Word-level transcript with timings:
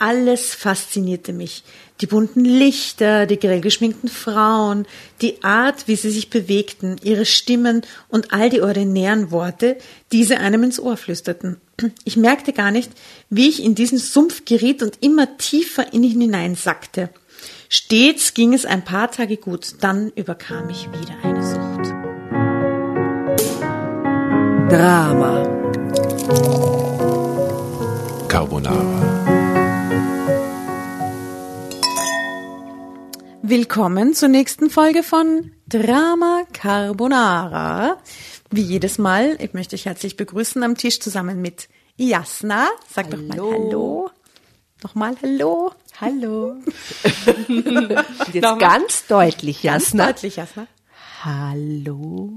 Alles 0.00 0.54
faszinierte 0.54 1.32
mich. 1.32 1.64
Die 2.00 2.06
bunten 2.06 2.44
Lichter, 2.44 3.26
die 3.26 3.36
grell 3.36 3.60
geschminkten 3.60 4.08
Frauen, 4.08 4.86
die 5.20 5.42
Art, 5.42 5.88
wie 5.88 5.96
sie 5.96 6.10
sich 6.10 6.30
bewegten, 6.30 7.00
ihre 7.02 7.26
Stimmen 7.26 7.82
und 8.08 8.32
all 8.32 8.48
die 8.48 8.62
ordinären 8.62 9.32
Worte, 9.32 9.76
die 10.12 10.22
sie 10.22 10.36
einem 10.36 10.62
ins 10.62 10.78
Ohr 10.78 10.96
flüsterten. 10.96 11.56
Ich 12.04 12.16
merkte 12.16 12.52
gar 12.52 12.70
nicht, 12.70 12.92
wie 13.28 13.48
ich 13.48 13.60
in 13.64 13.74
diesen 13.74 13.98
Sumpf 13.98 14.44
geriet 14.44 14.84
und 14.84 14.98
immer 15.00 15.36
tiefer 15.36 15.92
in 15.92 16.04
ihn 16.04 16.20
hineinsackte. 16.20 17.10
Stets 17.68 18.34
ging 18.34 18.54
es 18.54 18.64
ein 18.64 18.84
paar 18.84 19.10
Tage 19.10 19.36
gut, 19.36 19.74
dann 19.80 20.12
überkam 20.14 20.68
mich 20.68 20.88
wieder 20.92 21.16
eine 21.24 21.42
Sucht. 21.42 21.92
Drama. 24.70 25.42
Carbonara. 28.28 29.17
Willkommen 33.48 34.12
zur 34.12 34.28
nächsten 34.28 34.68
Folge 34.68 35.02
von 35.02 35.52
Drama 35.66 36.42
Carbonara. 36.52 37.96
Wie 38.50 38.60
jedes 38.60 38.98
Mal, 38.98 39.38
ich 39.40 39.54
möchte 39.54 39.74
euch 39.74 39.86
herzlich 39.86 40.18
begrüßen 40.18 40.62
am 40.62 40.76
Tisch 40.76 41.00
zusammen 41.00 41.40
mit 41.40 41.70
Jasna. 41.96 42.68
Sag 42.92 43.06
Hallo. 43.10 44.10
doch 44.82 44.94
mal 44.94 45.16
Hallo. 45.16 45.16
Nochmal 45.16 45.16
Hallo. 45.22 45.72
Hallo. 45.98 46.56
Jetzt 48.34 48.58
ganz 48.58 49.06
deutlich, 49.06 49.62
Ganz 49.62 49.84
Jasna. 49.84 50.06
deutlich, 50.08 50.36
Jasna. 50.36 50.66
Hallo. 51.24 52.30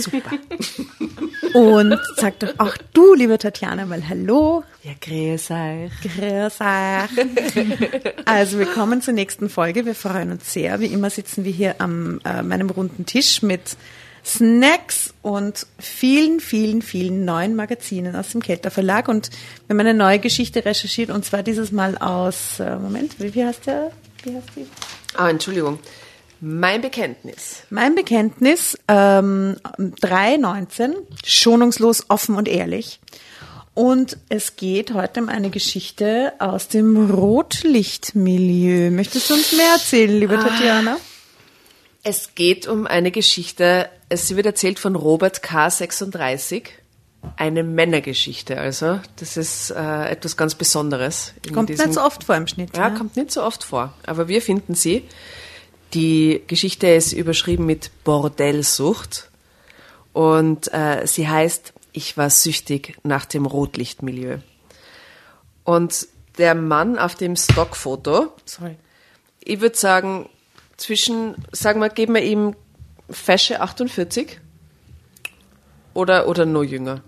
Und 1.54 1.98
sag 2.16 2.38
doch 2.38 2.54
auch 2.58 2.76
du, 2.92 3.14
liebe 3.14 3.38
Tatjana, 3.38 3.84
mal 3.86 4.08
Hallo. 4.08 4.64
Ja, 4.82 4.92
grüß 5.00 5.50
euch. 5.50 5.92
Grüß 6.02 6.60
euch. 6.60 8.14
Also 8.24 8.58
willkommen 8.58 9.02
zur 9.02 9.14
nächsten 9.14 9.48
Folge. 9.48 9.84
Wir 9.84 9.94
freuen 9.94 10.30
uns 10.30 10.52
sehr. 10.52 10.80
Wie 10.80 10.86
immer 10.86 11.10
sitzen 11.10 11.44
wir 11.44 11.52
hier 11.52 11.76
am 11.78 12.20
äh, 12.24 12.42
meinem 12.42 12.70
runden 12.70 13.04
Tisch 13.04 13.42
mit 13.42 13.76
Snacks 14.24 15.12
und 15.22 15.66
vielen, 15.78 16.40
vielen, 16.40 16.82
vielen 16.82 17.24
neuen 17.24 17.56
Magazinen 17.56 18.14
aus 18.16 18.30
dem 18.30 18.42
Kelter 18.42 18.70
Verlag. 18.70 19.08
Und 19.08 19.30
wir 19.66 19.74
haben 19.74 19.80
eine 19.80 19.94
neue 19.94 20.18
Geschichte 20.18 20.64
recherchiert 20.64 21.10
und 21.10 21.24
zwar 21.24 21.42
dieses 21.42 21.72
Mal 21.72 21.98
aus, 21.98 22.60
äh, 22.60 22.76
Moment, 22.76 23.18
wie, 23.18 23.34
wie 23.34 23.44
heißt 23.44 23.66
der? 23.66 23.90
Wie 24.22 24.34
heißt 24.34 24.48
die? 24.56 24.66
Ah, 25.16 25.30
Entschuldigung. 25.30 25.78
Mein 26.40 26.80
Bekenntnis. 26.80 27.62
Mein 27.70 27.94
Bekenntnis, 27.94 28.78
ähm, 28.88 29.56
3.19, 29.78 30.94
schonungslos, 31.24 32.06
offen 32.08 32.34
und 32.36 32.48
ehrlich. 32.48 33.00
Und 33.74 34.16
es 34.28 34.56
geht 34.56 34.92
heute 34.94 35.20
um 35.20 35.28
eine 35.28 35.50
Geschichte 35.50 36.32
aus 36.38 36.68
dem 36.68 37.10
Rotlichtmilieu. 37.10 38.90
Möchtest 38.90 39.30
du 39.30 39.34
uns 39.34 39.52
mehr 39.52 39.72
erzählen, 39.72 40.18
liebe 40.18 40.38
Tatjana? 40.38 40.96
Es 42.02 42.34
geht 42.34 42.66
um 42.66 42.86
eine 42.86 43.10
Geschichte, 43.10 43.90
es 44.08 44.34
wird 44.34 44.46
erzählt 44.46 44.78
von 44.78 44.96
Robert 44.96 45.42
K. 45.42 45.68
36. 45.68 46.70
Eine 47.36 47.62
Männergeschichte, 47.62 48.58
also. 48.58 48.98
Das 49.16 49.36
ist 49.36 49.70
äh, 49.70 50.08
etwas 50.08 50.38
ganz 50.38 50.54
Besonderes. 50.54 51.34
Kommt 51.52 51.68
diesem- 51.68 51.86
nicht 51.86 51.94
so 51.94 52.02
oft 52.02 52.24
vor 52.24 52.34
im 52.34 52.46
Schnitt. 52.46 52.74
Ja, 52.74 52.88
ne? 52.88 52.96
kommt 52.96 53.16
nicht 53.16 53.30
so 53.30 53.42
oft 53.42 53.62
vor. 53.62 53.92
Aber 54.06 54.26
wir 54.28 54.40
finden 54.40 54.74
sie. 54.74 55.04
Die 55.94 56.42
Geschichte 56.46 56.86
ist 56.88 57.12
überschrieben 57.12 57.66
mit 57.66 57.90
Bordellsucht. 58.04 59.30
Und 60.12 60.72
äh, 60.72 61.06
sie 61.06 61.28
heißt 61.28 61.72
Ich 61.92 62.16
war 62.16 62.30
süchtig 62.30 62.98
nach 63.02 63.24
dem 63.24 63.46
Rotlichtmilieu. 63.46 64.38
Und 65.64 66.08
der 66.38 66.54
Mann 66.54 66.98
auf 66.98 67.14
dem 67.14 67.36
Stockfoto, 67.36 68.32
Sorry. 68.44 68.76
ich 69.40 69.60
würde 69.60 69.76
sagen, 69.76 70.28
zwischen, 70.76 71.34
sagen 71.52 71.80
wir, 71.80 71.90
geben 71.90 72.14
wir 72.14 72.22
ihm 72.22 72.56
fesche 73.10 73.60
48 73.60 74.40
oder, 75.94 76.28
oder 76.28 76.46
noch 76.46 76.62
jünger. 76.62 77.02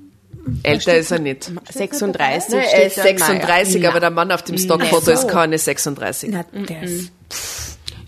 Älter 0.62 0.96
ist 0.96 1.12
er 1.12 1.20
nicht. 1.20 1.52
36 1.70 2.54
Nein, 2.54 2.64
er 2.72 2.86
ist 2.86 2.96
36, 2.96 3.88
aber 3.88 4.00
der 4.00 4.10
Mann 4.10 4.32
auf 4.32 4.42
dem 4.42 4.58
Stockfoto 4.58 5.12
ist 5.12 5.28
keine 5.28 5.56
36. 5.56 6.30
Na, 6.32 6.44
der 6.52 6.82
ist, 6.82 7.12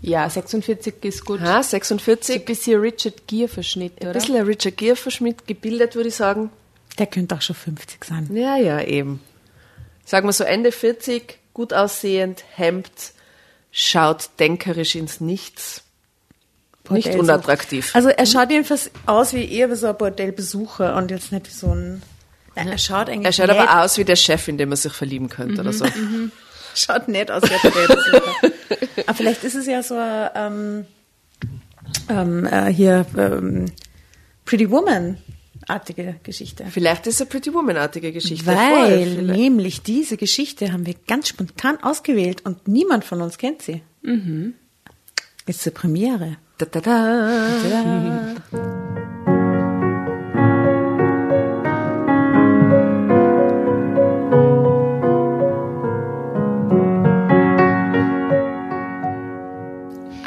Ja, 0.06 0.28
46 0.28 0.94
ist 1.03 1.25
gut. 1.25 1.41
Ha, 1.41 1.62
So 1.62 1.70
46. 1.70 2.37
ein 2.37 2.44
bisschen 2.44 2.81
Richard 2.81 3.26
Gere-Verschnitt, 3.26 4.00
Ein 4.00 4.09
oder? 4.09 4.12
bisschen 4.20 4.37
ein 4.37 4.42
Richard 4.47 4.76
Gere-Verschnitt 4.76 5.47
gebildet, 5.47 5.94
würde 5.97 6.09
ich 6.10 6.15
sagen. 6.16 6.50
der 6.98 7.06
könnte 7.06 7.34
auch 7.34 7.42
schon 7.42 7.56
50 7.56 8.04
sein. 8.04 8.28
Ja, 8.32 8.56
ja, 8.56 8.81
eben. 8.82 9.20
Sagen 10.04 10.28
wir 10.28 10.32
so 10.32 10.44
Ende 10.44 10.70
40, 10.72 11.38
gut 11.54 11.72
aussehend, 11.72 12.44
Hemd, 12.54 12.91
schaut 13.72 14.28
denkerisch 14.38 14.94
ins 14.94 15.20
Nichts. 15.20 15.82
Nicht 16.91 17.04
Bordellsucht. 17.06 17.19
unattraktiv. 17.22 17.94
Also 17.94 18.10
er 18.10 18.26
schaut 18.26 18.50
jedenfalls 18.50 18.91
aus 19.06 19.32
wie 19.32 19.50
eher 19.50 19.70
wie 19.70 19.75
so 19.76 19.87
ein 19.87 19.97
Bordellbesucher 19.97 20.94
und 20.97 21.10
jetzt 21.10 21.32
nicht 21.32 21.47
wie 21.48 21.53
so 21.54 21.69
ein... 21.75 22.03
Nein, 22.56 22.69
er 22.69 22.76
schaut 22.78 23.09
eigentlich 23.09 23.25
Er 23.25 23.32
schaut 23.32 23.48
nicht, 23.48 23.59
aber 23.59 23.82
aus 23.82 23.97
wie 23.97 24.04
der 24.04 24.16
Chef, 24.16 24.47
in 24.48 24.59
dem 24.59 24.69
man 24.69 24.76
sich 24.76 24.93
verlieben 24.93 25.31
könnte 25.31 25.62
oder 25.62 25.72
so. 25.72 25.87
Schaut 26.74 27.08
nicht 27.08 27.30
aus 27.30 27.42
Bordellbesucher. 27.42 28.52
aber 29.06 29.14
vielleicht 29.14 29.44
ist 29.44 29.54
es 29.54 29.66
ja 29.66 29.82
so 29.82 29.96
ähm, 29.98 30.86
ähm, 32.08 32.46
äh, 32.46 32.72
hier 32.72 33.06
ähm, 33.16 33.66
Pretty 34.44 34.70
Woman 34.70 35.18
artige 35.68 36.16
Geschichte. 36.22 36.66
Vielleicht 36.70 37.06
ist 37.06 37.16
es 37.16 37.20
eine 37.22 37.30
Pretty 37.30 37.52
Woman-artige 37.52 38.12
Geschichte. 38.12 38.46
Weil 38.46 39.14
Voll, 39.14 39.22
nämlich 39.22 39.82
diese 39.82 40.16
Geschichte 40.16 40.72
haben 40.72 40.86
wir 40.86 40.94
ganz 41.06 41.28
spontan 41.28 41.82
ausgewählt 41.82 42.44
und 42.44 42.68
niemand 42.68 43.04
von 43.04 43.22
uns 43.22 43.38
kennt 43.38 43.62
sie. 43.62 43.82
Mhm. 44.02 44.54
Ist 45.46 45.62
zur 45.62 45.72
Premiere. 45.72 46.36
Da, 46.58 46.66
da, 46.66 46.80
da. 46.80 47.48
Tada. 47.62 48.80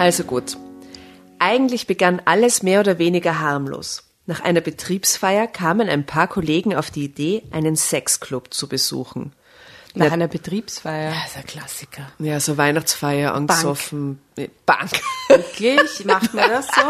Also 0.08 0.24
gut. 0.24 0.56
Eigentlich 1.38 1.86
begann 1.86 2.22
alles 2.24 2.64
mehr 2.64 2.80
oder 2.80 2.98
weniger 2.98 3.42
harmlos. 3.42 4.04
Nach 4.26 4.40
einer 4.40 4.62
Betriebsfeier 4.62 5.48
kamen 5.48 5.90
ein 5.90 6.06
paar 6.06 6.30
Kollegen 6.30 6.74
auf 6.74 6.92
die 6.92 7.04
Idee, 7.04 7.44
einen 7.52 7.76
Sexclub 7.76 8.54
zu 8.54 8.70
besuchen. 8.70 9.34
Nach 9.96 10.14
einer 10.14 10.30
Betriebsfeier. 10.30 11.12
Das 11.12 11.32
ist 11.32 11.38
ein 11.38 11.46
Klassiker. 11.46 12.10
Ja, 12.20 12.40
so 12.40 12.56
Weihnachtsfeier, 12.56 13.34
angesoffen. 13.34 14.20
Nee, 14.38 14.50
Bank. 14.66 14.92
Wirklich? 15.28 16.06
Macht 16.06 16.34
man 16.34 16.52
das 16.52 16.68
so? 16.68 16.82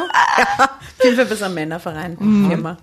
Jeden 1.03 1.15
Fall 1.15 1.25
bis 1.25 1.41
ein 1.41 1.55
Männerverein. 1.55 2.17
Firma. 2.19 2.77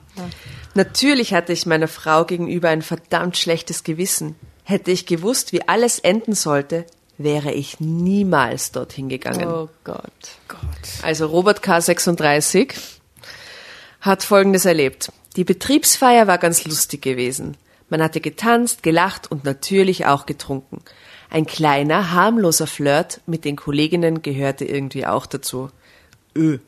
Natürlich 0.75 1.33
hatte 1.33 1.53
ich 1.53 1.65
meiner 1.65 1.87
Frau 1.87 2.25
gegenüber 2.25 2.71
ein 2.71 2.83
verdammt 2.83 3.37
schlechtes 3.37 3.85
Gewissen. 3.85 4.35
Hätte 4.65 4.91
ich 4.91 5.07
gewusst, 5.07 5.53
wie 5.53 5.69
alles 5.69 6.01
enden 6.01 6.35
sollte, 6.35 6.87
wäre 7.19 7.53
ich 7.53 7.81
niemals 7.81 8.73
dorthin 8.73 9.09
gegangen. 9.09 9.49
Oh 9.49 9.69
Gott. 9.85 10.03
Also 11.03 11.27
Robert 11.27 11.63
K. 11.63 11.81
36 11.81 12.75
hat 14.01 14.23
Folgendes 14.23 14.65
erlebt. 14.65 15.13
Die 15.37 15.45
Betriebsfeier 15.45 16.27
war 16.27 16.39
ganz 16.39 16.65
lustig 16.65 17.03
gewesen. 17.03 17.57
Man 17.89 18.03
hatte 18.03 18.21
getanzt, 18.21 18.83
gelacht 18.83 19.31
und 19.31 19.45
natürlich 19.45 20.07
auch 20.07 20.27
getrunken. 20.27 20.83
Ein 21.31 21.47
kleiner, 21.47 22.13
harmloser 22.13 22.67
Flirt 22.67 23.21
mit 23.27 23.45
den 23.45 23.57
Kolleginnen 23.57 24.23
gehörte 24.23 24.65
irgendwie 24.65 25.07
auch 25.07 25.27
dazu. 25.27 25.71
Öh. 26.37 26.59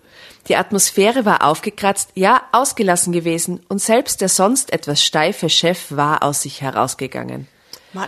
Die 0.48 0.56
Atmosphäre 0.56 1.24
war 1.24 1.44
aufgekratzt, 1.44 2.10
ja, 2.14 2.42
ausgelassen 2.52 3.12
gewesen 3.12 3.60
und 3.68 3.80
selbst 3.80 4.20
der 4.20 4.28
sonst 4.28 4.72
etwas 4.72 5.02
steife 5.02 5.48
Chef 5.48 5.90
war 5.90 6.22
aus 6.22 6.42
sich 6.42 6.62
herausgegangen. 6.62 7.48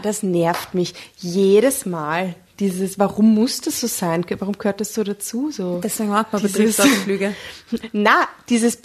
Das 0.03 0.23
nervt 0.23 0.75
mich 0.75 0.95
jedes 1.17 1.87
Mal. 1.87 2.35
Dieses, 2.61 2.99
warum 2.99 3.35
muss 3.35 3.61
das 3.61 3.81
so 3.81 3.87
sein? 3.87 4.27
Warum 4.39 4.59
gehört 4.59 4.81
das 4.81 4.93
so 4.93 5.05
dazu? 5.05 5.51
So? 5.53 5.81
Deswegen 5.83 6.11
macht 6.11 6.33
man 6.33 6.43
Betriebsausflüge. 6.43 7.35
Na, 7.93 8.29
dieses, 8.49 8.79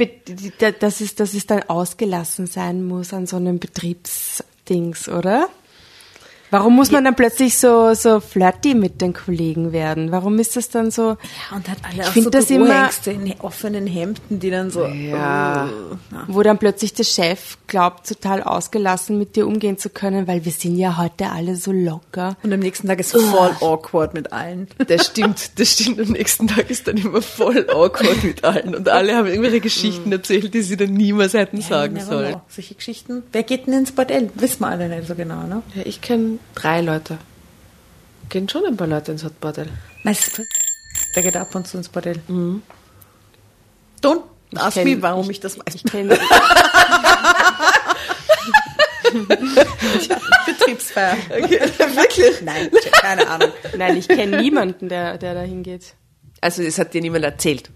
dass 0.79 1.01
es, 1.01 1.15
dass 1.15 1.33
es 1.33 1.47
dann 1.47 1.63
ausgelassen 1.63 2.45
sein 2.45 2.85
muss 2.85 3.13
an 3.13 3.25
so 3.25 3.37
einem 3.37 3.57
Betriebsdings, 3.57 5.09
oder? 5.09 5.49
Warum 6.53 6.75
muss 6.75 6.91
man 6.91 7.03
dann 7.03 7.15
plötzlich 7.15 7.57
so, 7.57 7.95
so 7.95 8.19
flirty 8.19 8.75
mit 8.75 9.01
den 9.01 9.11
Kollegen 9.13 9.71
werden? 9.71 10.11
Warum 10.11 10.37
ist 10.37 10.55
das 10.55 10.69
dann 10.69 10.91
so? 10.91 11.01
Ja, 11.49 11.55
und 11.57 11.67
hat 11.67 11.79
alle 11.81 12.03
Ich 12.03 12.09
auch 12.09 12.23
so 12.25 12.29
das 12.29 12.51
immer- 12.51 12.91
in 13.07 13.33
offenen 13.39 13.87
Hemden, 13.87 14.39
die 14.39 14.51
dann 14.51 14.69
so... 14.69 14.85
Ja. 14.85 15.67
Wo 16.27 16.43
dann 16.43 16.59
plötzlich 16.59 16.93
der 16.93 17.05
Chef 17.05 17.57
glaubt, 17.65 18.07
total 18.07 18.43
ausgelassen 18.43 19.17
mit 19.17 19.35
dir 19.35 19.47
umgehen 19.47 19.79
zu 19.79 19.89
können, 19.89 20.27
weil 20.27 20.45
wir 20.45 20.51
sind 20.51 20.77
ja 20.77 20.97
heute 20.97 21.31
alle 21.31 21.55
so 21.55 21.71
locker. 21.71 22.37
Und 22.43 22.53
am 22.53 22.59
nächsten 22.59 22.87
Tag 22.87 22.99
ist 22.99 23.15
es 23.15 23.23
voll 23.23 23.49
awkward 23.59 24.13
mit 24.13 24.31
allen. 24.31 24.67
Das 24.87 25.07
stimmt, 25.07 25.59
das 25.59 25.71
stimmt. 25.71 25.99
Am 26.01 26.09
nächsten 26.09 26.47
Tag 26.47 26.69
ist 26.69 26.87
dann 26.87 26.97
immer 26.97 27.23
voll 27.23 27.67
awkward 27.67 28.23
mit 28.23 28.43
allen. 28.43 28.75
Und 28.75 28.89
alle 28.89 29.15
haben 29.15 29.25
irgendwelche 29.27 29.59
Geschichten 29.59 30.11
erzählt, 30.11 30.53
die 30.53 30.61
sie 30.61 30.77
dann 30.77 30.93
niemals 30.93 31.33
hätten 31.33 31.61
sagen 31.61 31.95
Never 31.95 32.05
sollen. 32.05 32.35
Solche 32.47 32.75
Geschichten. 32.75 33.23
Wer 33.31 33.41
geht 33.41 33.65
denn 33.65 33.73
ins 33.73 33.91
Bordell? 33.91 34.29
Wissen 34.35 34.59
wir 34.59 34.67
alle 34.67 34.87
nicht 34.87 35.07
so 35.07 35.15
genau, 35.15 35.47
ne? 35.47 35.63
Ja, 35.73 35.81
ich 35.85 35.99
kenne 36.01 36.37
drei 36.55 36.81
Leute. 36.81 37.17
gehen 38.29 38.47
schon 38.49 38.65
ein 38.65 38.77
paar 38.77 38.87
Leute 38.87 39.11
ins 39.11 39.23
Bordell. 39.23 39.69
Meistens, 40.03 40.47
der 41.15 41.23
geht 41.23 41.35
ab 41.37 41.53
und 41.55 41.67
zu 41.67 41.77
ins 41.77 41.89
Bordell. 41.89 42.19
Don't 44.01 44.23
ask 44.55 44.77
kenn- 44.77 44.85
me, 44.95 45.01
warum 45.01 45.29
ich 45.29 45.39
das 45.39 45.57
mache. 45.57 45.69
Ich 45.73 45.83
kenne 45.83 46.17
Betriebsfeier. 50.45 51.17
Wirklich? 51.29 52.41
Nein, 52.41 52.69
keine 53.01 53.27
Ahnung. 53.27 53.51
Nein, 53.77 53.97
ich 53.97 54.07
kenne 54.07 54.41
niemanden, 54.41 54.89
der, 54.89 55.17
der 55.17 55.33
da 55.33 55.41
hingeht. 55.41 55.93
Also 56.41 56.61
es 56.61 56.77
hat 56.77 56.93
dir 56.93 57.01
niemand 57.01 57.23
erzählt. 57.25 57.69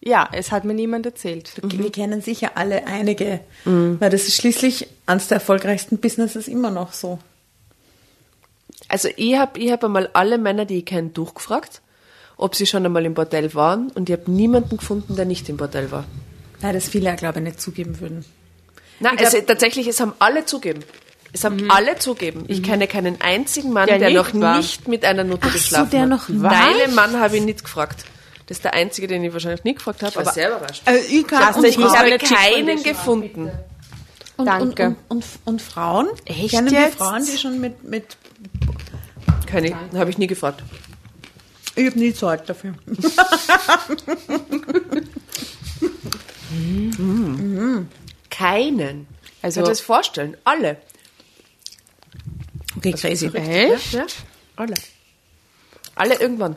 Ja, 0.00 0.28
es 0.32 0.52
hat 0.52 0.64
mir 0.64 0.74
niemand 0.74 1.06
erzählt. 1.06 1.52
Wir 1.62 1.90
kennen 1.90 2.20
sicher 2.20 2.52
alle 2.56 2.86
einige, 2.86 3.40
weil 3.64 4.10
das 4.10 4.24
ist 4.28 4.36
schließlich 4.36 4.86
eines 5.06 5.28
der 5.28 5.36
erfolgreichsten 5.36 5.98
Businesses 5.98 6.46
immer 6.48 6.70
noch 6.70 6.92
so. 6.92 7.18
Also 8.88 9.08
ich 9.16 9.36
habe 9.36 9.58
ich 9.58 9.70
hab 9.72 9.82
einmal 9.84 10.10
alle 10.12 10.38
Männer, 10.38 10.64
die 10.64 10.78
ich 10.78 10.84
kenne, 10.84 11.08
durchgefragt, 11.10 11.80
ob 12.36 12.54
sie 12.54 12.66
schon 12.66 12.84
einmal 12.84 13.04
im 13.06 13.14
Bordell 13.14 13.54
waren 13.54 13.90
und 13.90 14.08
ich 14.08 14.16
habe 14.18 14.30
niemanden 14.30 14.76
gefunden, 14.76 15.16
der 15.16 15.24
nicht 15.24 15.48
im 15.48 15.56
Bordell 15.56 15.90
war. 15.90 16.04
Weil 16.60 16.74
das 16.74 16.88
viele, 16.88 17.14
glaube 17.16 17.38
ich, 17.40 17.44
nicht 17.44 17.60
zugeben 17.60 18.00
würden. 18.00 18.24
Nein, 19.00 19.16
glaub- 19.16 19.26
also 19.32 19.40
tatsächlich, 19.46 19.86
es 19.86 20.00
haben 20.00 20.12
alle 20.18 20.44
zugeben. 20.46 20.80
Es 21.32 21.42
haben 21.42 21.68
alle 21.68 21.98
zugeben. 21.98 22.44
Ich 22.46 22.62
kenne 22.62 22.86
keinen 22.86 23.20
einzigen 23.20 23.72
Mann, 23.72 23.88
Der 23.88 23.98
der, 23.98 24.10
nicht 24.10 24.34
noch 24.34 24.40
war. 24.40 24.56
nicht 24.56 24.86
mit 24.86 25.04
einer 25.04 25.24
Nutte 25.24 25.48
Ach 25.48 25.52
so, 25.52 25.58
geschlafen 25.58 25.90
der 25.90 26.02
hat. 26.02 26.08
noch 26.08 26.26
Deinen 26.28 26.94
Mann 26.94 27.18
habe 27.18 27.36
ich 27.36 27.42
nicht 27.42 27.64
gefragt. 27.64 28.04
Das 28.46 28.58
ist 28.58 28.64
der 28.64 28.74
einzige, 28.74 29.08
den 29.08 29.24
ich 29.24 29.32
wahrscheinlich 29.32 29.64
nicht 29.64 29.78
gefragt 29.78 30.02
habe. 30.04 30.16
Aber 30.20 30.30
sehr 30.30 30.50
überrascht. 30.50 30.82
Also 30.84 31.02
ich 31.10 31.26
kann 31.26 31.54
und, 31.56 31.64
ich 31.64 31.76
habe 31.78 32.18
keinen 32.18 32.82
gefunden. 32.84 33.50
und, 34.36 34.46
Danke. 34.46 34.86
Und, 34.86 34.96
und, 35.08 35.16
und, 35.16 35.24
und 35.44 35.62
Frauen? 35.62 36.08
Echt 36.26 36.50
Kennen 36.50 36.70
wir 36.70 36.80
jetzt? 36.82 36.98
Frauen, 36.98 37.24
die 37.24 37.36
schon 37.36 37.60
mit, 37.60 37.82
mit 37.82 38.16
Keine, 39.72 39.98
habe 39.98 40.10
ich 40.10 40.18
nie 40.18 40.26
gefragt. 40.26 40.62
ich 41.76 41.86
habe 41.86 41.98
nie 41.98 42.12
Zeit 42.14 42.48
dafür. 42.48 42.74
Keinen. 48.30 49.06
Also- 49.42 49.42
Also, 49.42 49.48
ich 49.48 49.54
kann 49.56 49.64
das 49.72 49.80
vorstellen. 49.80 50.36
Alle. 50.44 50.78
Okay, 52.76 52.92
crazy. 52.92 53.26
Echt? 53.28 53.92
Ja, 53.92 54.06
alle. 54.56 54.74
Alle 55.94 56.20
irgendwann. 56.20 56.56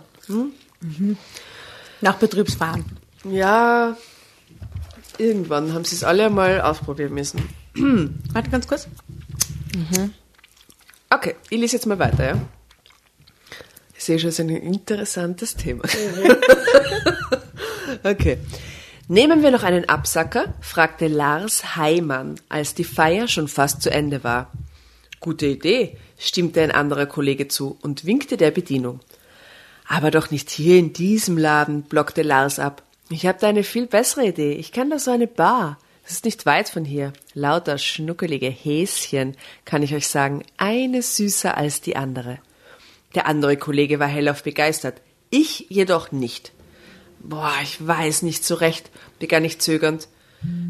Nach 2.02 2.16
Betriebsfeiern. 2.16 2.86
Ja, 3.24 3.98
irgendwann 5.18 5.74
haben 5.74 5.86
sie 5.86 5.96
es 5.96 6.04
alle 6.04 6.26
einmal 6.28 6.62
ausprobieren 6.62 7.14
müssen. 7.14 7.48
Warte 8.34 8.50
ganz 8.50 8.68
kurz. 8.68 8.88
Okay, 11.10 11.36
ich 11.50 11.60
lese 11.60 11.76
jetzt 11.76 11.86
mal 11.86 12.00
weiter, 12.00 12.26
ja? 12.36 12.42
Ich 13.98 14.04
sehe 14.04 14.20
schon, 14.20 14.30
es 14.30 14.36
ist 14.36 14.46
ein 14.46 14.50
interessantes 14.50 15.56
Thema. 15.56 15.84
okay. 18.04 18.38
Nehmen 19.08 19.42
wir 19.42 19.52
noch 19.52 19.64
einen 19.64 19.90
Absacker? 19.90 20.54
fragte 20.62 21.08
Lars 21.08 21.76
Heimann, 21.76 22.36
als 22.48 22.76
die 22.76 22.84
Feier 22.84 23.28
schon 23.28 23.48
fast 23.48 23.82
zu 23.82 23.90
Ende 23.90 24.24
war. 24.24 24.52
Gute 25.20 25.48
Idee, 25.48 25.98
stimmte 26.20 26.62
ein 26.62 26.72
anderer 26.72 27.08
Kollege 27.08 27.48
zu 27.48 27.78
und 27.82 28.06
winkte 28.06 28.38
der 28.38 28.52
Bedienung. 28.52 29.00
Aber 29.88 30.12
doch 30.12 30.30
nicht 30.30 30.52
hier 30.52 30.78
in 30.78 30.94
diesem 30.94 31.38
Laden, 31.38 31.84
blockte 31.84 32.22
Lars 32.22 32.60
ab. 32.60 32.84
Ich 33.10 33.26
habe 33.26 33.40
da 33.40 33.48
eine 33.48 33.64
viel 33.64 33.88
bessere 33.88 34.28
Idee. 34.28 34.54
Ich 34.54 34.72
kenne 34.72 34.92
da 34.92 35.00
so 35.00 35.10
eine 35.10 35.28
Bar. 35.28 35.80
Das 36.04 36.12
ist 36.12 36.26
nicht 36.26 36.46
weit 36.46 36.70
von 36.70 36.86
hier. 36.86 37.14
Lauter 37.34 37.78
schnuckelige 37.78 38.50
Häschen, 38.50 39.36
kann 39.66 39.82
ich 39.82 39.96
euch 39.96 40.08
sagen. 40.08 40.44
Eine 40.58 41.02
süßer 41.02 41.58
als 41.58 41.82
die 41.82 41.96
andere. 41.96 42.40
Der 43.18 43.26
andere 43.26 43.58
Kollege 43.58 43.98
war 43.98 44.08
hellauf 44.08 44.44
begeistert. 44.44 45.02
Ich 45.32 45.66
jedoch 45.70 46.12
nicht. 46.12 46.52
Boah, 47.18 47.52
ich 47.64 47.86
weiß 47.86 48.22
nicht 48.22 48.46
so 48.46 48.54
recht, 48.54 48.92
begann 49.18 49.44
ich 49.44 49.58
zögernd. 49.58 50.08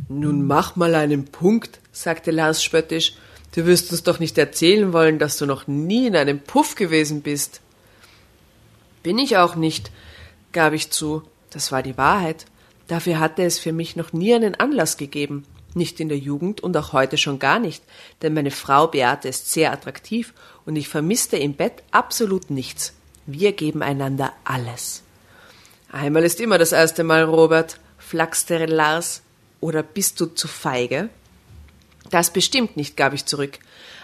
Nun 0.07 0.47
mach 0.47 0.77
mal 0.77 0.95
einen 0.95 1.25
Punkt, 1.25 1.81
sagte 1.91 2.31
Lars 2.31 2.63
spöttisch. 2.63 3.15
Du 3.53 3.65
wirst 3.65 3.91
uns 3.91 4.03
doch 4.03 4.19
nicht 4.19 4.37
erzählen 4.37 4.93
wollen, 4.93 5.19
dass 5.19 5.35
du 5.35 5.45
noch 5.45 5.67
nie 5.67 6.07
in 6.07 6.15
einem 6.15 6.39
Puff 6.39 6.75
gewesen 6.75 7.21
bist. 7.21 7.59
Bin 9.03 9.17
ich 9.17 9.35
auch 9.35 9.57
nicht, 9.57 9.91
gab 10.53 10.71
ich 10.71 10.89
zu. 10.89 11.23
Das 11.49 11.73
war 11.73 11.83
die 11.83 11.97
Wahrheit. 11.97 12.45
Dafür 12.87 13.19
hatte 13.19 13.43
es 13.43 13.59
für 13.59 13.73
mich 13.73 13.97
noch 13.97 14.13
nie 14.13 14.33
einen 14.33 14.55
Anlass 14.55 14.95
gegeben. 14.95 15.43
Nicht 15.73 15.99
in 15.99 16.07
der 16.07 16.17
Jugend 16.17 16.61
und 16.61 16.77
auch 16.77 16.93
heute 16.93 17.17
schon 17.17 17.39
gar 17.39 17.59
nicht, 17.59 17.83
denn 18.21 18.33
meine 18.33 18.51
Frau 18.51 18.87
Beate 18.87 19.27
ist 19.27 19.51
sehr 19.51 19.73
attraktiv 19.73 20.33
und 20.67 20.75
ich 20.75 20.89
vermisste 20.89 21.37
im 21.37 21.53
Bett 21.53 21.81
absolut 21.91 22.51
nichts. 22.51 22.93
Wir 23.25 23.53
geben 23.53 23.81
einander 23.81 24.33
alles. 24.43 25.01
Einmal 25.91 26.23
ist 26.23 26.41
immer 26.41 26.57
das 26.57 26.73
erste 26.73 27.03
Mal, 27.03 27.23
Robert, 27.23 27.79
flachste 27.97 28.65
Lars. 28.65 29.21
Oder 29.61 29.81
bist 29.81 30.19
du 30.19 30.27
zu 30.27 30.47
feige? 30.47 31.09
Das 32.11 32.31
bestimmt 32.31 32.77
nicht, 32.77 32.95
gab 32.95 33.13
ich 33.13 33.25
zurück. 33.25 33.59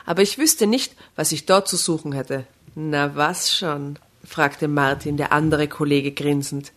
Aber 0.05 0.21
ich 0.21 0.37
wüsste 0.37 0.65
nicht, 0.65 0.95
was 1.15 1.31
ich 1.31 1.45
dort 1.45 1.67
zu 1.67 1.77
suchen 1.77 2.13
hätte. 2.13 2.45
Na 2.75 3.15
was 3.15 3.55
schon? 3.55 3.99
fragte 4.23 4.69
Martin, 4.69 5.17
der 5.17 5.33
andere 5.33 5.67
Kollege 5.67 6.13
grinsend. 6.13 6.71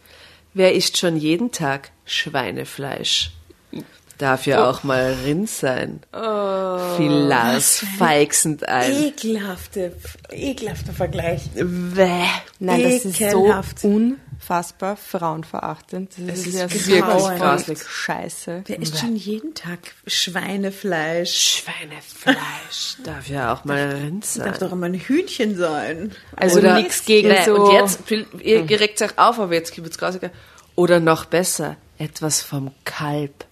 Wer 0.53 0.75
isst 0.75 0.99
schon 0.99 1.17
jeden 1.17 1.53
Tag 1.53 1.93
Schweinefleisch? 2.05 3.31
Darf 4.19 4.47
ja 4.47 4.69
auch 4.69 4.83
mal 4.83 5.15
Rind 5.25 5.51
sein. 5.51 6.01
Fiel 6.97 7.11
Lars 7.11 7.85
feixend 7.99 8.67
ein. 8.67 8.91
Ekelhafte, 9.09 9.95
ekelhafter 10.31 10.93
Vergleich. 10.93 11.43
Bäh. 11.55 12.25
Nein, 12.59 12.83
das 12.83 13.05
ist 13.05 13.21
Ekelhaft. 13.21 13.81
so 13.81 13.89
unfassbar 13.89 14.97
frauenverachtend. 14.97 16.13
Das 16.17 16.39
Es 16.39 16.41
ist, 16.41 16.47
ist 16.47 16.55
ja 16.55 16.71
wirklich 16.71 16.83
so 16.83 17.29
grauslich. 17.37 17.79
Scheiße. 17.83 18.63
Wer 18.67 18.81
isst 18.81 18.99
schon 18.99 19.17
jeden 19.17 19.55
Tag 19.55 19.81
Schweinefleisch? 20.07 21.63
Schweinefleisch. 21.65 22.97
Darf 23.05 23.29
ja 23.29 23.53
auch 23.53 23.65
mal 23.65 23.89
Rind 23.89 24.25
sein. 24.25 24.47
Darf 24.47 24.59
doch 24.59 24.73
immer 24.73 24.87
ein 24.87 24.95
Hühnchen 24.95 25.57
sein. 25.57 26.13
Also 26.37 26.61
nichts 26.61 27.05
gegen 27.05 27.29
Nee, 27.29 27.45
so. 27.45 27.57
Und 27.57 27.73
jetzt, 27.73 28.11
ihr, 28.11 28.71
ihr 28.71 28.81
regt 28.81 29.03
euch 29.03 29.19
auf, 29.19 29.39
aber 29.39 29.55
jetzt 29.55 29.75
gibt 29.75 29.89
es 29.89 29.99
grausiger. 29.99 30.31
Oder 30.75 31.01
noch 31.01 31.25
besser, 31.25 31.77
etwas 31.99 32.43
vom 32.43 32.73
Kalb. 32.85 33.46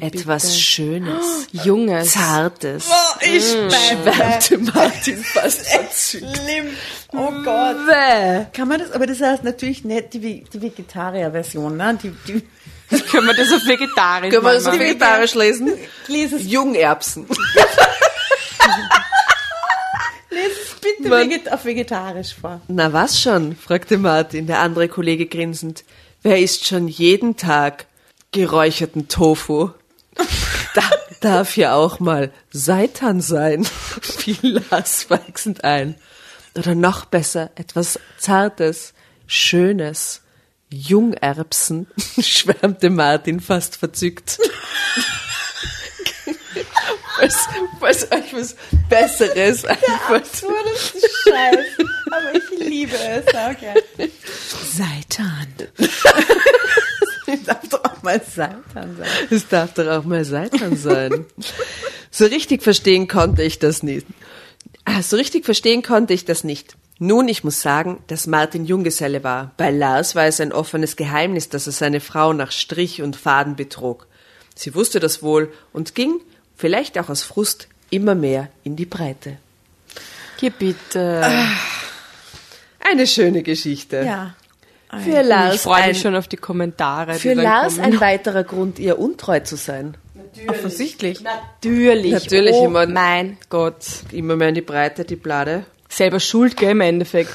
Geh 0.00 0.06
etwas 0.06 0.42
bitte. 0.44 0.54
Schönes, 0.58 1.46
Junges. 1.52 2.12
Zartes. 2.12 2.90
Ich 3.20 3.44
Schwärmte 3.44 4.58
Martin 4.58 5.24
fast 5.24 5.66
verzückt. 5.66 6.36
Schlimm. 6.36 6.66
Oh 7.12 7.30
Gott. 7.44 7.76
Kann 8.52 8.68
man 8.68 8.80
das, 8.80 8.92
aber 8.92 9.06
das 9.06 9.20
heißt 9.20 9.44
natürlich 9.44 9.84
nicht 9.84 10.12
die, 10.14 10.44
die 10.44 10.62
Vegetarier-Version, 10.62 11.76
ne? 11.76 11.98
Die, 12.02 12.10
die, 12.26 12.42
Können 13.10 13.26
wir 13.26 13.34
das 13.34 13.52
auf 13.52 13.66
vegetarisch 13.66 14.30
Können 14.30 14.44
wir 14.44 14.52
das 14.52 14.66
auf 14.66 14.78
vegetarisch 14.78 15.34
lesen? 15.34 15.72
lies 16.08 16.32
es, 16.32 16.46
Jungerbsen. 16.46 17.26
bitte 20.80 21.08
Mann. 21.08 21.30
veget 21.30 21.52
auf 21.52 21.64
vegetarisch 21.64 22.34
vor. 22.34 22.60
Na 22.68 22.92
was 22.92 23.20
schon? 23.20 23.56
fragte 23.56 23.98
Martin, 23.98 24.46
der 24.46 24.60
andere 24.60 24.88
Kollege 24.88 25.26
grinsend. 25.26 25.84
Wer 26.22 26.38
isst 26.38 26.66
schon 26.66 26.88
jeden 26.88 27.36
Tag 27.36 27.86
geräucherten 28.32 29.08
Tofu? 29.08 29.70
Da 30.74 30.82
darf 31.20 31.56
ja 31.56 31.74
auch 31.74 32.00
mal 32.00 32.30
Seitan 32.50 33.22
sein, 33.22 33.64
fiel 34.02 34.60
Lars 34.70 35.08
weixend 35.08 35.64
ein. 35.64 35.94
Oder 36.54 36.74
noch 36.74 37.06
besser, 37.06 37.50
etwas 37.54 37.98
Zartes, 38.18 38.92
Schönes. 39.26 40.20
Jungerbsen, 40.68 41.86
schwärmte 42.20 42.90
Martin 42.90 43.40
fast 43.40 43.76
verzückt. 43.76 44.38
was, 47.20 47.48
was 47.78 48.12
euch 48.12 48.32
was 48.32 48.56
Besseres 48.88 49.64
einfällt. 49.64 50.42
das 50.42 50.94
ist 50.94 51.22
scheiße. 51.24 51.90
Aber 52.10 52.34
ich 52.34 52.58
liebe 52.58 52.96
es, 52.96 53.26
okay. 53.28 54.10
Seitan. 54.74 55.54
Darf 57.46 57.68
doch 57.68 57.84
auch 57.84 58.02
mal 58.02 58.20
Seitan 58.22 58.96
sein. 58.96 59.08
Es 59.30 59.48
darf 59.48 59.74
doch 59.74 59.86
auch 59.86 60.04
mal 60.04 60.24
Seitan 60.24 60.76
sein. 60.76 61.24
So 62.10 62.24
richtig 62.26 62.62
verstehen 62.62 63.08
konnte 63.08 63.42
ich 63.42 63.58
das 63.58 63.82
nicht. 63.82 64.06
Ah, 64.84 65.02
So 65.02 65.16
richtig 65.16 65.44
verstehen 65.44 65.82
konnte 65.82 66.14
ich 66.14 66.24
das 66.24 66.44
nicht. 66.44 66.76
Nun, 66.98 67.28
ich 67.28 67.44
muss 67.44 67.60
sagen, 67.60 68.02
dass 68.06 68.26
Martin 68.26 68.64
Junggeselle 68.64 69.22
war. 69.22 69.52
Bei 69.58 69.70
Lars 69.70 70.14
war 70.14 70.24
es 70.26 70.40
ein 70.40 70.52
offenes 70.52 70.96
Geheimnis, 70.96 71.48
dass 71.50 71.66
er 71.66 71.72
seine 71.72 72.00
Frau 72.00 72.32
nach 72.32 72.52
Strich 72.52 73.02
und 73.02 73.16
Faden 73.16 73.54
betrog. 73.56 74.06
Sie 74.54 74.74
wusste 74.74 74.98
das 75.00 75.22
wohl 75.22 75.52
und 75.74 75.94
ging, 75.94 76.20
vielleicht 76.56 76.98
auch 76.98 77.10
aus 77.10 77.22
Frust, 77.22 77.68
immer 77.90 78.14
mehr 78.14 78.48
in 78.64 78.76
die 78.76 78.86
Breite. 78.86 79.36
Geh 80.40 80.50
bitte. 80.50 81.22
Eine 82.80 83.06
schöne 83.06 83.42
Geschichte. 83.42 84.02
Ja. 84.06 84.34
Für 85.04 85.22
Lars, 85.22 85.54
ich 85.56 85.60
freue 85.60 85.82
ein, 85.82 85.88
mich 85.90 86.00
schon 86.00 86.14
auf 86.16 86.28
die 86.28 86.36
Kommentare. 86.36 87.14
für 87.14 87.34
Lars 87.34 87.76
kommen. 87.76 87.94
ein 87.94 88.00
weiterer 88.00 88.44
Grund, 88.44 88.78
ihr 88.78 88.98
untreu 88.98 89.40
zu 89.40 89.56
sein. 89.56 89.96
Offensichtlich. 90.48 91.20
Natürlich. 91.22 92.12
Natürlich 92.12 92.54
oh 92.54 92.66
immer- 92.66 92.86
mein 92.86 93.38
Gott. 93.48 93.84
Immer 94.12 94.36
mehr 94.36 94.50
in 94.50 94.54
die 94.54 94.60
Breite, 94.60 95.04
die 95.04 95.16
Blade. 95.16 95.64
Selber 95.88 96.20
schuld, 96.20 96.56
gell, 96.56 96.72
im 96.72 96.80
Endeffekt. 96.80 97.34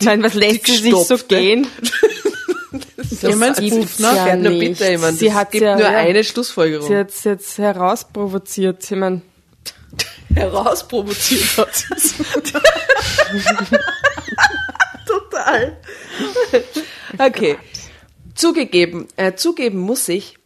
Nein, 0.00 0.22
was 0.22 0.34
lässt 0.34 0.66
sie 0.66 0.76
sich 0.76 0.94
so 0.94 1.16
gehen? 1.18 1.66
Gibt's 3.20 3.72
ruft, 3.72 4.00
ne? 4.00 4.06
ja 4.14 4.36
nur 4.36 4.52
nicht. 4.52 4.78
bitte, 4.78 4.92
ich 4.92 5.00
Sie 5.18 5.28
das 5.28 5.50
gibt 5.50 5.64
ja- 5.64 5.74
nur 5.76 5.90
ja. 5.90 5.98
eine 5.98 6.22
Schlussfolgerung. 6.24 6.86
Sie 6.86 6.96
hat 6.96 7.10
es 7.10 7.24
jetzt 7.24 7.58
herausprovoziert. 7.58 8.84
Ich 8.84 8.90
mein, 8.92 9.22
herausprovoziert 10.34 11.58
hat 11.58 11.74
sie 11.74 11.86
es. 11.94 12.14
Total. 15.06 15.76
Okay. 17.18 17.56
Zugegeben, 18.34 19.08
äh, 19.16 19.34
zugeben 19.34 19.80
muss 19.80 20.08
ich, 20.08 20.36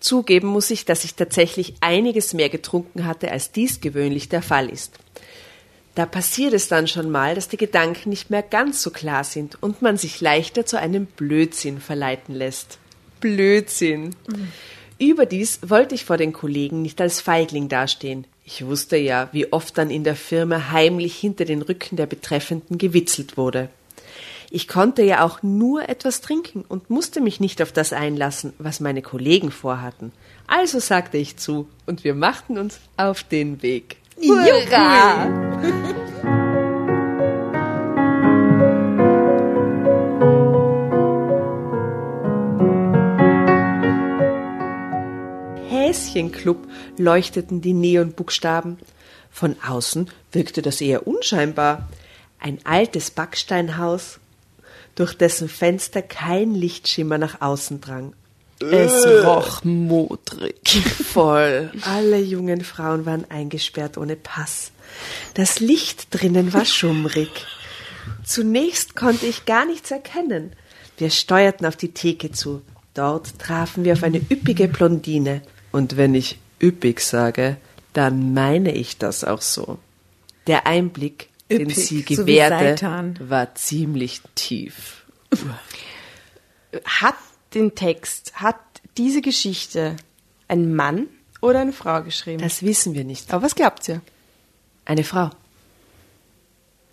zugeben 0.00 0.48
muss 0.48 0.70
ich, 0.70 0.84
dass 0.84 1.04
ich 1.04 1.14
tatsächlich 1.14 1.74
einiges 1.80 2.32
mehr 2.34 2.48
getrunken 2.48 3.04
hatte, 3.04 3.30
als 3.30 3.52
dies 3.52 3.80
gewöhnlich 3.80 4.28
der 4.28 4.42
Fall 4.42 4.70
ist. 4.70 4.98
Da 5.94 6.06
passiert 6.06 6.52
es 6.52 6.68
dann 6.68 6.86
schon 6.86 7.10
mal, 7.10 7.34
dass 7.34 7.48
die 7.48 7.56
Gedanken 7.56 8.10
nicht 8.10 8.30
mehr 8.30 8.42
ganz 8.42 8.82
so 8.82 8.90
klar 8.90 9.24
sind 9.24 9.60
und 9.62 9.82
man 9.82 9.96
sich 9.96 10.20
leichter 10.20 10.64
zu 10.64 10.78
einem 10.78 11.06
Blödsinn 11.06 11.80
verleiten 11.80 12.34
lässt. 12.34 12.78
Blödsinn. 13.20 14.14
Überdies 14.98 15.60
wollte 15.62 15.94
ich 15.94 16.04
vor 16.04 16.16
den 16.16 16.32
Kollegen 16.32 16.82
nicht 16.82 17.00
als 17.00 17.20
Feigling 17.20 17.68
dastehen. 17.68 18.26
Ich 18.44 18.64
wusste 18.64 18.96
ja, 18.96 19.28
wie 19.32 19.52
oft 19.52 19.76
dann 19.76 19.90
in 19.90 20.04
der 20.04 20.16
Firma 20.16 20.70
heimlich 20.70 21.16
hinter 21.16 21.44
den 21.44 21.62
Rücken 21.62 21.96
der 21.96 22.06
Betreffenden 22.06 22.78
gewitzelt 22.78 23.36
wurde. 23.36 23.68
Ich 24.50 24.66
konnte 24.66 25.02
ja 25.02 25.24
auch 25.24 25.42
nur 25.42 25.90
etwas 25.90 26.22
trinken 26.22 26.64
und 26.66 26.88
musste 26.88 27.20
mich 27.20 27.38
nicht 27.38 27.60
auf 27.60 27.70
das 27.70 27.92
einlassen, 27.92 28.54
was 28.58 28.80
meine 28.80 29.02
Kollegen 29.02 29.50
vorhatten. 29.50 30.10
Also 30.46 30.78
sagte 30.78 31.18
ich 31.18 31.36
zu 31.36 31.68
und 31.84 32.02
wir 32.02 32.14
machten 32.14 32.56
uns 32.56 32.80
auf 32.96 33.22
den 33.22 33.60
Weg. 33.60 33.98
Hurra! 34.16 35.28
Häschenclub 45.68 46.66
leuchteten 46.96 47.60
die 47.60 47.74
Neonbuchstaben. 47.74 48.78
Von 49.30 49.56
außen 49.62 50.10
wirkte 50.32 50.62
das 50.62 50.80
eher 50.80 51.06
unscheinbar. 51.06 51.86
Ein 52.40 52.60
altes 52.64 53.10
Backsteinhaus, 53.10 54.20
durch 54.98 55.14
dessen 55.14 55.48
Fenster 55.48 56.02
kein 56.02 56.54
Lichtschimmer 56.54 57.18
nach 57.18 57.40
außen 57.40 57.80
drang. 57.80 58.14
Es 58.60 59.06
roch 59.24 59.62
modrig. 59.62 60.82
Voll. 61.12 61.70
Alle 61.82 62.18
jungen 62.18 62.62
Frauen 62.62 63.06
waren 63.06 63.24
eingesperrt 63.30 63.96
ohne 63.96 64.16
Pass. 64.16 64.72
Das 65.34 65.60
Licht 65.60 66.08
drinnen 66.10 66.52
war 66.52 66.64
schummrig. 66.64 67.30
Zunächst 68.24 68.96
konnte 68.96 69.26
ich 69.26 69.46
gar 69.46 69.64
nichts 69.64 69.92
erkennen. 69.92 70.52
Wir 70.96 71.10
steuerten 71.10 71.66
auf 71.66 71.76
die 71.76 71.92
Theke 71.92 72.32
zu. 72.32 72.62
Dort 72.94 73.38
trafen 73.38 73.84
wir 73.84 73.92
auf 73.92 74.02
eine 74.02 74.18
üppige 74.18 74.66
Blondine. 74.66 75.42
Und 75.70 75.96
wenn 75.96 76.16
ich 76.16 76.40
üppig 76.60 77.00
sage, 77.00 77.58
dann 77.92 78.34
meine 78.34 78.72
ich 78.74 78.98
das 78.98 79.22
auch 79.22 79.42
so. 79.42 79.78
Der 80.48 80.66
Einblick, 80.66 81.27
den 81.50 81.62
Üppig, 81.62 81.76
sie 81.76 82.00
so 82.00 82.26
wie 82.26 82.32
gewährte, 82.32 82.64
Seitan. 82.64 83.18
war 83.20 83.54
ziemlich 83.54 84.20
tief. 84.34 85.04
hat 86.84 87.16
den 87.54 87.74
Text, 87.74 88.34
hat 88.34 88.56
diese 88.96 89.22
Geschichte 89.22 89.96
ein 90.48 90.74
Mann 90.74 91.06
oder 91.40 91.60
eine 91.60 91.72
Frau 91.72 92.02
geschrieben? 92.02 92.42
Das 92.42 92.62
wissen 92.62 92.94
wir 92.94 93.04
nicht. 93.04 93.32
Aber 93.32 93.42
was 93.42 93.54
glaubt 93.54 93.88
ihr? 93.88 94.00
Eine 94.84 95.04
Frau. 95.04 95.30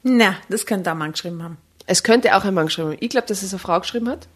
Na, 0.03 0.37
das 0.49 0.65
könnte 0.65 0.91
ein 0.91 0.97
Mann 0.97 1.11
geschrieben 1.13 1.41
haben. 1.41 1.57
Es 1.87 2.03
könnte 2.03 2.35
auch 2.35 2.43
ein 2.45 2.53
Mann 2.53 2.67
geschrieben 2.67 2.89
haben. 2.89 2.97
Ich 2.99 3.09
glaube, 3.09 3.27
dass 3.27 3.43
es 3.43 3.53
eine 3.53 3.59
Frau 3.59 3.79
geschrieben 3.79 4.09
hat. 4.09 4.27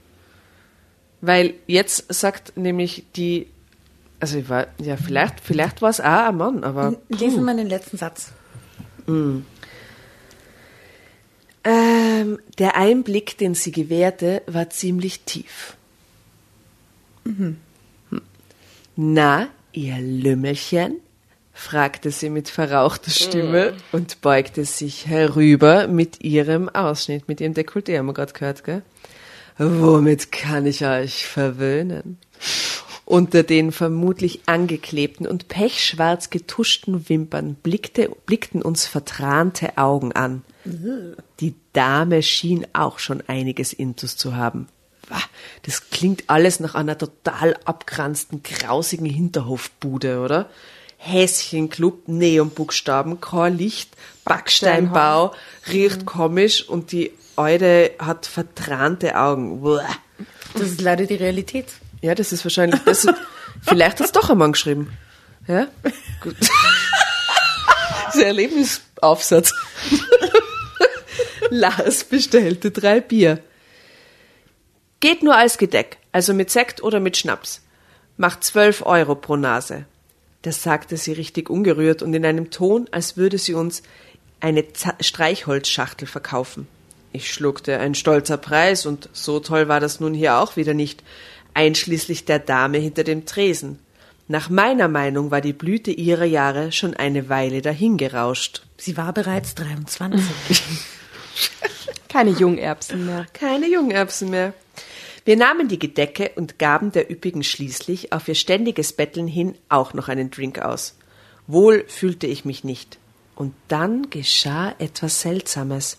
Weil 1.21 1.53
jetzt 1.67 2.05
sagt 2.13 2.55
nämlich 2.55 3.05
die, 3.15 3.47
also 4.19 4.37
ich 4.37 4.49
war, 4.49 4.67
ja, 4.79 4.95
vielleicht, 4.95 5.41
vielleicht 5.41 5.81
war 5.81 5.89
es 5.89 5.99
auch 5.99 6.05
ein 6.05 6.37
Mann, 6.37 6.63
aber 6.63 6.95
Lesen 7.09 7.43
wir 7.43 7.53
den 7.53 7.67
letzten 7.67 7.97
Satz. 7.97 8.31
Ähm, 11.63 12.39
der 12.57 12.75
Einblick, 12.75 13.37
den 13.37 13.55
sie 13.55 13.71
gewährte, 13.71 14.41
war 14.47 14.69
ziemlich 14.69 15.21
tief. 15.21 15.75
Hm. 17.25 17.57
Na, 18.95 19.47
ihr 19.71 19.97
Lümmelchen? 19.99 20.99
fragte 21.53 22.09
sie 22.09 22.29
mit 22.29 22.47
verrauchter 22.47 23.11
Stimme 23.11 23.73
und 23.91 24.21
beugte 24.21 24.63
sich 24.63 25.07
herüber 25.07 25.87
mit 25.87 26.23
ihrem 26.23 26.69
Ausschnitt, 26.69 27.27
mit 27.27 27.41
ihrem 27.41 27.53
Dekolleté, 27.53 27.97
haben 27.97 28.05
wir 28.05 28.13
gerade 28.13 28.31
gehört, 28.31 28.63
gell? 28.63 28.81
Womit 29.57 30.31
kann 30.31 30.65
ich 30.65 30.85
euch 30.85 31.27
verwöhnen? 31.27 32.17
Unter 33.09 33.41
den 33.41 33.71
vermutlich 33.71 34.41
angeklebten 34.45 35.25
und 35.25 35.47
pechschwarz 35.47 36.29
getuschten 36.29 37.09
Wimpern 37.09 37.55
blickte, 37.55 38.15
blickten 38.27 38.61
uns 38.61 38.85
vertrahnte 38.85 39.79
Augen 39.79 40.11
an. 40.11 40.43
Die 41.39 41.55
Dame 41.73 42.21
schien 42.21 42.67
auch 42.73 42.99
schon 42.99 43.23
einiges 43.25 43.73
Intus 43.73 44.15
zu 44.15 44.35
haben. 44.35 44.67
Das 45.63 45.89
klingt 45.89 46.25
alles 46.27 46.59
nach 46.59 46.75
einer 46.75 46.99
total 46.99 47.57
abgeranzten, 47.65 48.43
grausigen 48.43 49.07
Hinterhofbude, 49.07 50.19
oder? 50.19 50.47
Häschenclub, 50.97 52.07
Neonbuchstaben, 52.07 53.19
kein 53.19 53.57
Licht, 53.57 53.89
Backsteinbau, 54.23 55.33
riecht 55.73 56.05
komisch 56.05 56.69
und 56.69 56.91
die 56.91 57.11
Eude 57.37 57.89
hat 57.97 58.27
vertrahnte 58.27 59.17
Augen. 59.17 59.63
Das 60.53 60.61
ist 60.61 60.81
leider 60.81 61.07
die 61.07 61.15
Realität. 61.15 61.65
Ja, 62.01 62.15
das 62.15 62.31
ist 62.31 62.45
wahrscheinlich. 62.45 62.81
Das 62.85 63.05
vielleicht 63.61 63.99
hat 63.99 64.05
es 64.05 64.11
doch 64.11 64.29
ein 64.29 64.37
Mann 64.37 64.53
geschrieben. 64.53 64.97
Ja? 65.47 65.67
Gut. 66.21 66.35
Sehr 68.11 68.27
Erlebnisaufsatz. 68.27 69.53
Lars 71.49 72.03
bestellte 72.03 72.71
drei 72.71 73.01
Bier. 73.01 73.41
Geht 74.99 75.23
nur 75.23 75.35
als 75.35 75.57
Gedeck, 75.57 75.97
also 76.11 76.33
mit 76.33 76.51
Sekt 76.51 76.83
oder 76.83 76.99
mit 76.99 77.17
Schnaps. 77.17 77.61
Macht 78.17 78.43
zwölf 78.43 78.85
Euro 78.85 79.15
pro 79.15 79.35
Nase. 79.37 79.85
Das 80.41 80.63
sagte 80.63 80.97
sie 80.97 81.13
richtig 81.13 81.49
ungerührt 81.49 82.01
und 82.01 82.13
in 82.13 82.25
einem 82.25 82.49
Ton, 82.49 82.87
als 82.91 83.17
würde 83.17 83.37
sie 83.37 83.53
uns 83.53 83.83
eine 84.39 84.71
Z 84.73 85.03
Streichholzschachtel 85.03 86.07
verkaufen. 86.07 86.67
Ich 87.11 87.33
schluckte 87.33 87.79
ein 87.79 87.95
stolzer 87.95 88.37
Preis 88.37 88.85
und 88.85 89.09
so 89.13 89.39
toll 89.39 89.67
war 89.67 89.79
das 89.79 89.99
nun 89.99 90.13
hier 90.13 90.37
auch 90.37 90.55
wieder 90.55 90.73
nicht, 90.73 91.03
einschließlich 91.59 92.23
der 92.23 92.39
Dame 92.39 92.77
hinter 92.77 93.03
dem 93.03 93.25
Tresen. 93.25 93.79
Nach 94.29 94.49
meiner 94.49 94.87
Meinung 94.87 95.29
war 95.29 95.41
die 95.41 95.51
Blüte 95.51 95.91
ihrer 95.91 96.23
Jahre 96.23 96.71
schon 96.71 96.93
eine 96.93 97.27
Weile 97.27 97.61
dahingerauscht. 97.61 98.61
Sie 98.77 98.95
war 98.95 99.11
bereits 99.11 99.55
23. 99.55 100.61
Keine 102.07 102.29
Jungerbsen 102.29 103.05
mehr. 103.05 103.25
Keine 103.33 103.67
Jungerbsen 103.67 104.29
mehr. 104.29 104.53
Wir 105.25 105.35
nahmen 105.35 105.67
die 105.67 105.79
Gedecke 105.79 106.31
und 106.37 106.59
gaben 106.59 106.93
der 106.93 107.11
Üppigen 107.11 107.43
schließlich 107.43 108.13
auf 108.13 108.29
ihr 108.29 108.35
ständiges 108.35 108.93
Betteln 108.93 109.27
hin 109.27 109.55
auch 109.67 109.93
noch 109.93 110.07
einen 110.07 110.31
Drink 110.31 110.59
aus. 110.59 110.95
Wohl 111.45 111.83
fühlte 111.89 112.25
ich 112.25 112.45
mich 112.45 112.63
nicht. 112.63 112.99
Und 113.35 113.53
dann 113.67 114.09
geschah 114.09 114.73
etwas 114.79 115.19
Seltsames. 115.21 115.97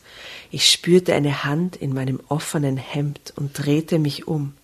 Ich 0.51 0.71
spürte 0.71 1.15
eine 1.15 1.45
Hand 1.45 1.77
in 1.77 1.93
meinem 1.93 2.21
offenen 2.29 2.79
Hemd 2.79 3.35
und 3.37 3.53
drehte 3.53 3.99
mich 3.99 4.27
um. 4.27 4.55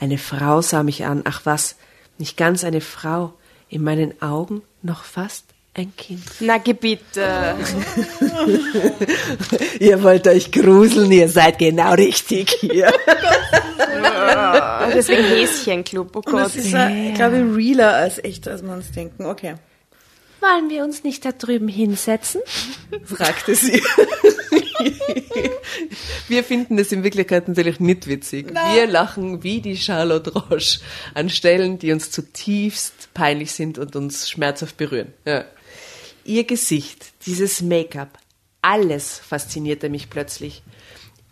Eine 0.00 0.18
Frau 0.18 0.60
sah 0.62 0.82
mich 0.82 1.04
an, 1.04 1.22
ach 1.24 1.42
was, 1.44 1.76
nicht 2.18 2.36
ganz 2.36 2.64
eine 2.64 2.80
Frau, 2.80 3.32
in 3.68 3.82
meinen 3.82 4.20
Augen 4.22 4.62
noch 4.82 5.04
fast 5.04 5.44
ein 5.74 5.94
Kind. 5.96 6.22
Na, 6.40 6.58
geh 6.58 6.72
bitte. 6.72 7.54
Ihr 9.78 10.02
wollt 10.02 10.26
euch 10.26 10.50
gruseln, 10.50 11.12
ihr 11.12 11.28
seid 11.28 11.58
genau 11.58 11.92
richtig 11.92 12.50
hier. 12.60 12.86
Und 14.86 14.94
deswegen 14.94 15.22
Häschenclub. 15.22 16.16
Oh 16.16 16.22
Gott. 16.22 16.46
Das 16.46 16.56
ist, 16.56 16.74
ich 16.74 17.14
glaube, 17.14 17.54
realer 17.54 17.94
als 17.94 18.18
echt, 18.18 18.48
als 18.48 18.62
wir 18.62 18.72
uns 18.72 18.90
denken. 18.90 19.26
Okay. 19.26 19.54
Wollen 20.40 20.70
wir 20.70 20.84
uns 20.84 21.04
nicht 21.04 21.24
da 21.24 21.32
drüben 21.32 21.68
hinsetzen? 21.68 22.40
fragte 23.04 23.54
sie. 23.54 23.82
wir 26.28 26.44
finden 26.44 26.78
es 26.78 26.92
in 26.92 27.02
Wirklichkeit 27.02 27.48
natürlich 27.48 27.80
nicht 27.80 28.06
witzig. 28.06 28.54
Wir 28.72 28.86
lachen 28.86 29.42
wie 29.42 29.60
die 29.60 29.76
Charlotte 29.76 30.32
Roche 30.32 30.80
an 31.14 31.28
Stellen, 31.28 31.78
die 31.78 31.92
uns 31.92 32.10
zutiefst 32.10 33.12
peinlich 33.14 33.52
sind 33.52 33.78
und 33.78 33.96
uns 33.96 34.30
schmerzhaft 34.30 34.76
berühren. 34.76 35.12
Ja. 35.24 35.44
Ihr 36.24 36.44
Gesicht, 36.44 37.06
dieses 37.26 37.62
Make-up, 37.62 38.18
alles 38.62 39.18
faszinierte 39.18 39.88
mich 39.88 40.10
plötzlich. 40.10 40.62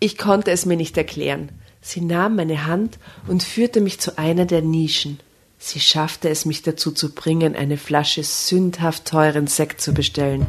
Ich 0.01 0.19
konnte 0.19 0.51
es 0.51 0.67
mir 0.67 0.77
nicht 0.77 0.97
erklären. 0.97 1.51
Sie 1.81 2.01
nahm 2.01 2.37
meine 2.37 2.67
Hand 2.67 2.99
und 3.29 3.43
führte 3.43 3.81
mich 3.81 4.01
zu 4.01 4.19
einer 4.19 4.45
der 4.45 4.63
Nischen. 4.63 5.21
Sie 5.59 5.81
schaffte 5.81 6.29
es, 6.29 6.45
mich 6.45 6.63
dazu 6.63 6.93
zu 6.93 7.13
bringen, 7.13 7.57
eine 7.57 7.79
Flasche 7.79 8.23
sündhaft 8.23 9.07
teuren 9.07 9.47
Sekt 9.47 9.81
zu 9.81 9.95
bestellen. 9.95 10.47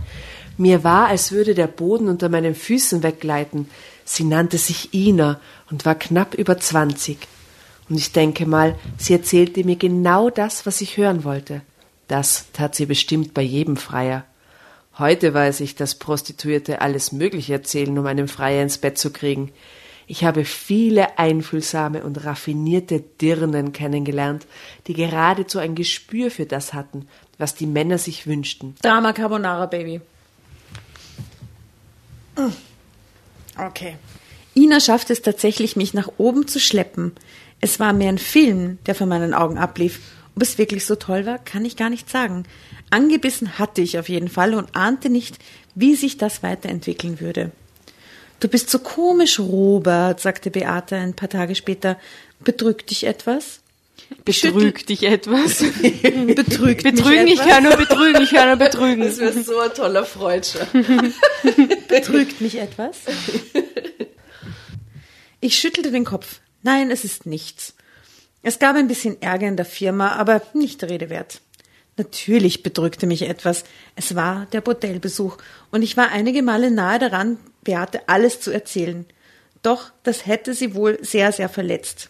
Mir 0.58 0.84
war, 0.84 1.08
als 1.08 1.32
würde 1.32 1.54
der 1.54 1.68
Boden 1.68 2.08
unter 2.08 2.30
meinen 2.30 2.56
Füßen 2.56 3.04
weggleiten. 3.04 3.70
Sie 4.06 4.24
nannte 4.24 4.58
sich 4.58 4.94
Ina 4.94 5.40
und 5.70 5.86
war 5.86 5.96
knapp 5.96 6.34
über 6.34 6.58
zwanzig. 6.58 7.20
Und 7.90 7.98
ich 7.98 8.12
denke 8.12 8.46
mal, 8.46 8.76
sie 8.98 9.14
erzählte 9.14 9.64
mir 9.64 9.76
genau 9.78 10.30
das, 10.30 10.66
was 10.66 10.82
ich 10.82 10.98
hören 10.98 11.24
wollte. 11.24 11.62
Das 12.08 12.46
tat 12.54 12.76
sie 12.76 12.86
bestimmt 12.86 13.34
bei 13.34 13.42
jedem 13.42 13.78
Freier. 13.78 14.26
Heute 14.98 15.34
weiß 15.34 15.60
ich, 15.60 15.76
dass 15.76 15.96
Prostituierte 15.96 16.82
alles 16.82 17.12
Mögliche 17.12 17.54
erzählen, 17.54 17.98
um 17.98 18.06
einen 18.08 18.28
Freier 18.28 18.64
ins 18.64 18.78
Bett 18.80 18.98
zu 18.98 19.12
kriegen. 19.12 19.52
Ich 20.10 20.24
habe 20.24 20.46
viele 20.46 21.20
einfühlsame 21.20 22.04
und 22.04 22.24
raffinierte 22.24 23.02
Dirnen 23.02 23.74
kennengelernt, 23.74 24.48
die 24.88 24.94
geradezu 24.94 25.60
ein 25.60 25.76
Gespür 25.76 26.32
für 26.32 26.46
das 26.46 26.74
hatten, 26.74 27.10
was 27.38 27.56
die 27.56 27.66
Männer 27.66 27.98
sich 27.98 28.26
wünschten. 28.26 28.76
Drama 28.82 29.12
Carbonara, 29.12 29.66
Baby. 29.66 30.00
Mm. 32.38 32.54
Okay. 33.60 33.98
Ina 34.56 34.80
schafft 34.80 35.10
es 35.10 35.22
tatsächlich, 35.22 35.76
mich 35.76 35.94
nach 35.94 36.10
oben 36.18 36.48
zu 36.48 36.60
schleppen. 36.60 37.12
Es 37.60 37.80
war 37.80 37.92
mehr 37.92 38.10
ein 38.10 38.18
Film, 38.18 38.78
der 38.86 38.96
vor 38.96 39.08
meinen 39.08 39.34
Augen 39.34 39.58
ablief. 39.58 40.00
Ob 40.36 40.42
es 40.42 40.58
wirklich 40.58 40.86
so 40.86 40.96
toll 40.96 41.26
war, 41.26 41.38
kann 41.38 41.66
ich 41.66 41.76
gar 41.76 41.90
nicht 41.90 42.10
sagen. 42.10 42.46
Angebissen 42.90 43.60
hatte 43.60 43.82
ich 43.82 44.00
auf 44.00 44.08
jeden 44.08 44.30
Fall 44.30 44.54
und 44.54 44.74
ahnte 44.74 45.10
nicht, 45.10 45.38
wie 45.76 45.96
sich 45.96 46.18
das 46.18 46.44
weiterentwickeln 46.44 47.20
würde. 47.20 47.52
Du 48.40 48.48
bist 48.48 48.70
so 48.70 48.80
komisch, 48.80 49.40
Robert, 49.40 50.20
sagte 50.20 50.52
Beate 50.52 50.96
ein 50.96 51.16
paar 51.16 51.30
Tage 51.30 51.56
später. 51.56 51.98
Bedrückt 52.40 52.92
dich 52.92 53.06
etwas? 53.06 53.62
Betrügt 54.24 54.90
dich 54.90 55.04
etwas? 55.04 55.64
Betrügt 55.64 56.84
Betrügen, 56.84 57.24
mich 57.24 57.34
ich 57.34 57.40
etwas? 57.40 57.48
kann 57.48 57.64
nur 57.64 57.78
betrügen, 57.78 58.22
ich 58.22 58.30
kann 58.30 58.48
nur 58.48 58.58
betrügen. 58.58 59.04
Das 59.04 59.18
wäre 59.18 59.44
so 59.44 59.60
ein 59.60 59.74
toller 59.74 60.06
Freudscher. 60.06 60.68
Betrügt 61.88 62.40
mich 62.40 62.60
etwas? 62.60 63.00
Ich 65.42 65.58
schüttelte 65.58 65.92
den 65.92 66.06
Kopf. 66.06 66.40
Nein, 66.62 66.92
es 66.92 67.04
ist 67.04 67.26
nichts. 67.26 67.74
Es 68.44 68.60
gab 68.60 68.76
ein 68.76 68.88
bisschen 68.88 69.22
Ärger 69.22 69.48
in 69.48 69.58
der 69.58 69.66
Firma, 69.66 70.14
aber 70.14 70.42
nicht 70.54 70.82
der 70.82 70.90
Rede 70.90 71.10
wert. 71.10 71.42
Natürlich 71.98 72.62
bedrückte 72.62 73.08
mich 73.08 73.24
etwas. 73.24 73.64
Es 73.96 74.16
war 74.16 74.46
der 74.54 74.62
Bordellbesuch 74.62 75.38
und 75.72 75.82
ich 75.82 75.98
war 75.98 76.12
einige 76.12 76.44
Male 76.44 76.70
nahe 76.70 77.00
daran, 77.00 77.38
Beate 77.68 78.08
alles 78.08 78.40
zu 78.40 78.52
erzählen. 78.52 79.06
Doch 79.62 79.92
das 80.04 80.26
hätte 80.26 80.54
sie 80.54 80.74
wohl 80.74 80.98
sehr, 81.02 81.34
sehr 81.34 81.50
verletzt. 81.50 82.10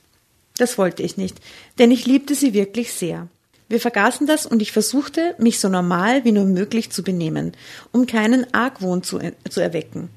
Das 0.58 0.78
wollte 0.78 1.02
ich 1.02 1.18
nicht, 1.18 1.38
denn 1.80 1.90
ich 1.90 2.06
liebte 2.06 2.36
sie 2.36 2.54
wirklich 2.54 2.94
sehr. 2.94 3.28
Wir 3.70 3.82
vergaßen 3.82 4.28
das 4.28 4.46
und 4.46 4.62
ich 4.62 4.72
versuchte, 4.72 5.34
mich 5.40 5.60
so 5.60 5.68
normal 5.68 6.24
wie 6.24 6.32
nur 6.32 6.46
möglich 6.46 6.92
zu 6.92 7.04
benehmen, 7.04 7.54
um 7.92 8.06
keinen 8.06 8.54
Argwohn 8.54 9.02
zu, 9.02 9.20
zu 9.50 9.60
erwecken. 9.60 10.10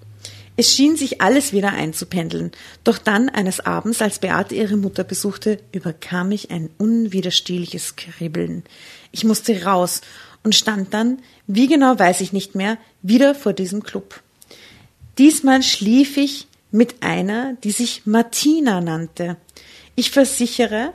Es 0.57 0.75
schien 0.75 0.95
sich 0.97 1.23
alles 1.23 1.55
wieder 1.55 1.71
einzupendeln, 1.71 2.53
doch 2.85 2.99
dann 2.99 3.31
eines 3.31 3.61
Abends, 3.61 4.03
als 4.03 4.19
Beate 4.19 4.55
ihre 4.55 4.77
Mutter 4.77 5.05
besuchte, 5.05 5.59
überkam 5.73 6.29
mich 6.29 6.51
ein 6.51 6.69
unwiderstehliches 6.77 7.97
Kribbeln. 7.97 8.63
Ich 9.11 9.25
musste 9.25 9.65
raus 9.65 10.03
und 10.45 10.55
stand 10.55 10.93
dann, 10.93 11.21
wie 11.47 11.67
genau 11.67 11.99
weiß 11.99 12.21
ich 12.21 12.35
nicht 12.35 12.55
mehr, 12.55 12.77
wieder 13.01 13.35
vor 13.35 13.55
diesem 13.55 13.83
Club. 13.83 14.21
Diesmal 15.21 15.63
schlief 15.63 16.17
ich 16.17 16.49
mit 16.71 17.03
einer, 17.03 17.53
die 17.63 17.73
sich 17.73 18.07
Martina 18.07 18.81
nannte. 18.81 19.37
Ich 19.95 20.13
versichere, 20.13 20.95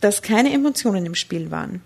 dass 0.00 0.22
keine 0.22 0.54
Emotionen 0.54 1.04
im 1.04 1.14
Spiel 1.14 1.50
waren. 1.50 1.82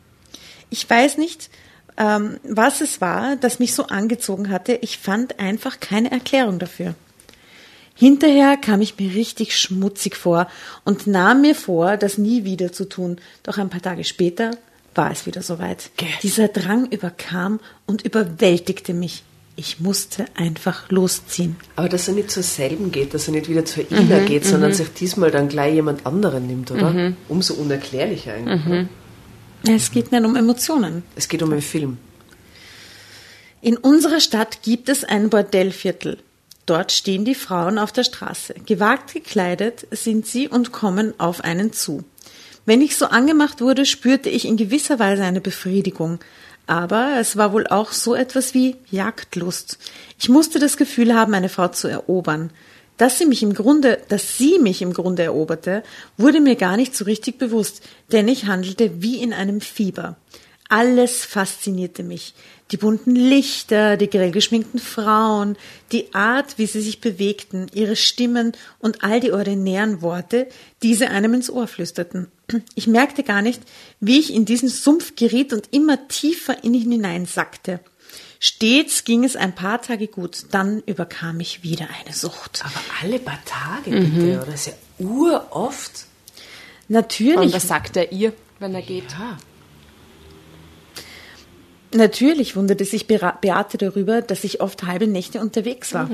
Ich 0.71 0.89
weiß 0.89 1.19
nicht, 1.19 1.51
ähm, 1.97 2.39
was 2.45 2.81
es 2.83 3.01
war, 3.01 3.35
das 3.35 3.59
mich 3.59 3.75
so 3.75 3.89
angezogen 3.89 4.49
hatte. 4.49 4.79
Ich 4.81 4.99
fand 4.99 5.41
einfach 5.41 5.81
keine 5.81 6.13
Erklärung 6.13 6.61
dafür. 6.61 6.95
Hinterher 7.97 8.57
kam 8.57 8.81
ich 8.81 8.97
mir 8.97 9.13
richtig 9.13 9.59
schmutzig 9.59 10.15
vor 10.15 10.47
und 10.85 11.09
nahm 11.09 11.41
mir 11.41 11.57
vor, 11.57 11.97
das 11.97 12.17
nie 12.17 12.45
wieder 12.45 12.71
zu 12.71 12.89
tun. 12.89 13.17
Doch 13.43 13.59
ein 13.59 13.71
paar 13.71 13.83
Tage 13.83 14.05
später 14.05 14.53
war 14.95 15.11
es 15.11 15.27
wieder 15.27 15.43
soweit. 15.43 15.91
Dieser 16.23 16.47
Drang 16.47 16.87
überkam 16.93 17.59
und 17.87 18.03
überwältigte 18.03 18.95
mich. 18.95 19.25
Ich 19.59 19.81
musste 19.81 20.27
einfach 20.37 20.89
losziehen. 20.89 21.57
Aber 21.75 21.89
dass 21.89 22.07
er 22.07 22.15
nicht 22.15 22.31
zur 22.31 22.45
selben 22.45 22.93
geht, 22.93 23.13
dass 23.13 23.27
er 23.27 23.33
nicht 23.33 23.49
wieder 23.49 23.65
zur 23.65 23.91
Ina 23.91 24.21
geht, 24.21 24.45
sondern 24.45 24.73
sich 24.73 24.89
diesmal 24.93 25.33
dann 25.33 25.49
gleich 25.49 25.75
jemand 25.75 26.07
anderen 26.07 26.47
nimmt, 26.47 26.71
oder? 26.71 27.13
Umso 27.29 27.55
unerklärlicher 27.55 28.35
eigentlich. 28.35 28.67
oder? 28.67 28.89
Es 29.75 29.91
geht 29.91 30.13
nicht 30.13 30.25
um 30.25 30.37
Emotionen. 30.37 31.03
Es 31.17 31.29
geht 31.29 31.43
um 31.43 31.51
einen 31.51 31.61
Film. 31.61 31.99
In 33.61 33.77
unserer 33.77 34.21
Stadt 34.21 34.63
gibt 34.63 34.89
es 34.89 35.03
ein 35.03 35.29
Bordellviertel. 35.29 36.19
Dort 36.65 36.93
stehen 36.93 37.25
die 37.25 37.35
Frauen 37.35 37.79
auf 37.79 37.91
der 37.91 38.05
Straße. 38.05 38.55
Gewagt 38.65 39.13
gekleidet 39.13 39.89
sind 39.91 40.25
sie 40.25 40.47
und 40.47 40.71
kommen 40.71 41.15
auf 41.19 41.43
einen 41.43 41.73
zu. 41.73 42.05
Wenn 42.65 42.81
ich 42.81 42.97
so 42.97 43.07
angemacht 43.07 43.61
wurde, 43.61 43.87
spürte 43.87 44.29
ich 44.31 44.47
in 44.47 44.57
gewisser 44.57 45.01
Weise 45.01 45.25
eine 45.25 45.41
Befriedigung. 45.41 46.21
Aber 46.69 47.15
es 47.19 47.39
war 47.39 47.55
wohl 47.55 47.67
auch 47.67 47.93
so 47.93 48.15
etwas 48.15 48.53
wie 48.53 48.77
Jagdlust. 48.91 49.79
Ich 50.19 50.29
musste 50.29 50.59
das 50.59 50.77
Gefühl 50.77 51.15
haben, 51.15 51.33
eine 51.33 51.49
Frau 51.49 51.69
zu 51.69 51.89
erobern. 51.89 52.51
Dass 52.99 53.17
sie 53.17 53.25
mich 53.25 53.43
im 53.43 53.55
Grunde, 53.55 54.03
dass 54.09 54.37
sie 54.37 54.59
mich 54.59 54.83
im 54.83 54.93
Grunde 54.93 55.23
eroberte, 55.23 55.83
wurde 56.19 56.41
mir 56.41 56.57
gar 56.57 56.77
nicht 56.77 56.95
so 56.95 57.07
richtig 57.07 57.39
bewusst, 57.39 57.81
denn 58.13 58.29
ich 58.29 58.45
handelte 58.45 59.01
wie 59.01 59.23
in 59.23 59.33
einem 59.33 59.63
Fieber. 59.63 60.17
Alles 60.69 61.25
faszinierte 61.25 62.03
mich. 62.03 62.35
Die 62.71 62.77
bunten 62.77 63.17
Lichter, 63.17 63.97
die 63.97 64.11
grell 64.11 64.31
geschminkten 64.31 64.79
Frauen, 64.79 65.57
die 65.91 66.13
Art, 66.13 66.59
wie 66.59 66.67
sie 66.67 66.83
sich 66.83 67.01
bewegten, 67.01 67.69
ihre 67.73 67.97
Stimmen 67.97 68.53
und 68.79 69.03
all 69.03 69.21
die 69.21 69.33
ordinären 69.33 70.03
Worte, 70.03 70.49
die 70.83 70.95
sie 70.95 71.07
einem 71.07 71.33
ins 71.33 71.49
Ohr 71.49 71.67
flüsterten. 71.67 72.31
Ich 72.75 72.87
merkte 72.87 73.23
gar 73.23 73.43
nicht, 73.43 73.63
wie 74.01 74.19
ich 74.19 74.33
in 74.33 74.45
diesen 74.45 74.69
Sumpf 74.69 75.17
geriet 75.17 75.53
und 75.53 75.69
immer 75.73 76.09
tiefer 76.09 76.65
in 76.65 76.75
ihn 76.75 76.93
hineinsackte. 76.93 77.81
Stets 78.41 79.05
ging 79.05 79.25
es 79.25 79.37
ein 79.37 79.55
paar 79.55 79.83
Tage 79.83 80.07
gut, 80.07 80.47
dann 80.53 80.81
überkam 80.87 81.39
mich 81.39 81.63
wieder 81.63 81.89
eine 82.01 82.15
Sucht. 82.15 82.63
Aber 82.65 82.81
alle 83.03 83.19
paar 83.19 83.41
Tage, 83.45 83.91
bitte, 83.91 84.41
oder? 84.41 84.53
Das 84.53 84.67
ist 84.67 84.75
ja 84.99 85.07
uroft. 85.07 86.07
Natürlich, 86.89 87.37
Und 87.37 87.53
was 87.53 87.69
sagt 87.69 87.97
er 87.97 88.13
ihr, 88.13 88.33
wenn 88.61 88.75
er 88.75 88.83
geht? 88.83 89.15
Natürlich 91.93 92.55
wunderte 92.55 92.85
sich 92.85 93.07
Beate 93.07 93.79
darüber, 93.79 94.23
dass 94.23 94.45
ich 94.45 94.61
oft 94.61 94.85
halbe 94.85 95.07
Nächte 95.07 95.41
unterwegs 95.41 95.93
war. 95.95 96.09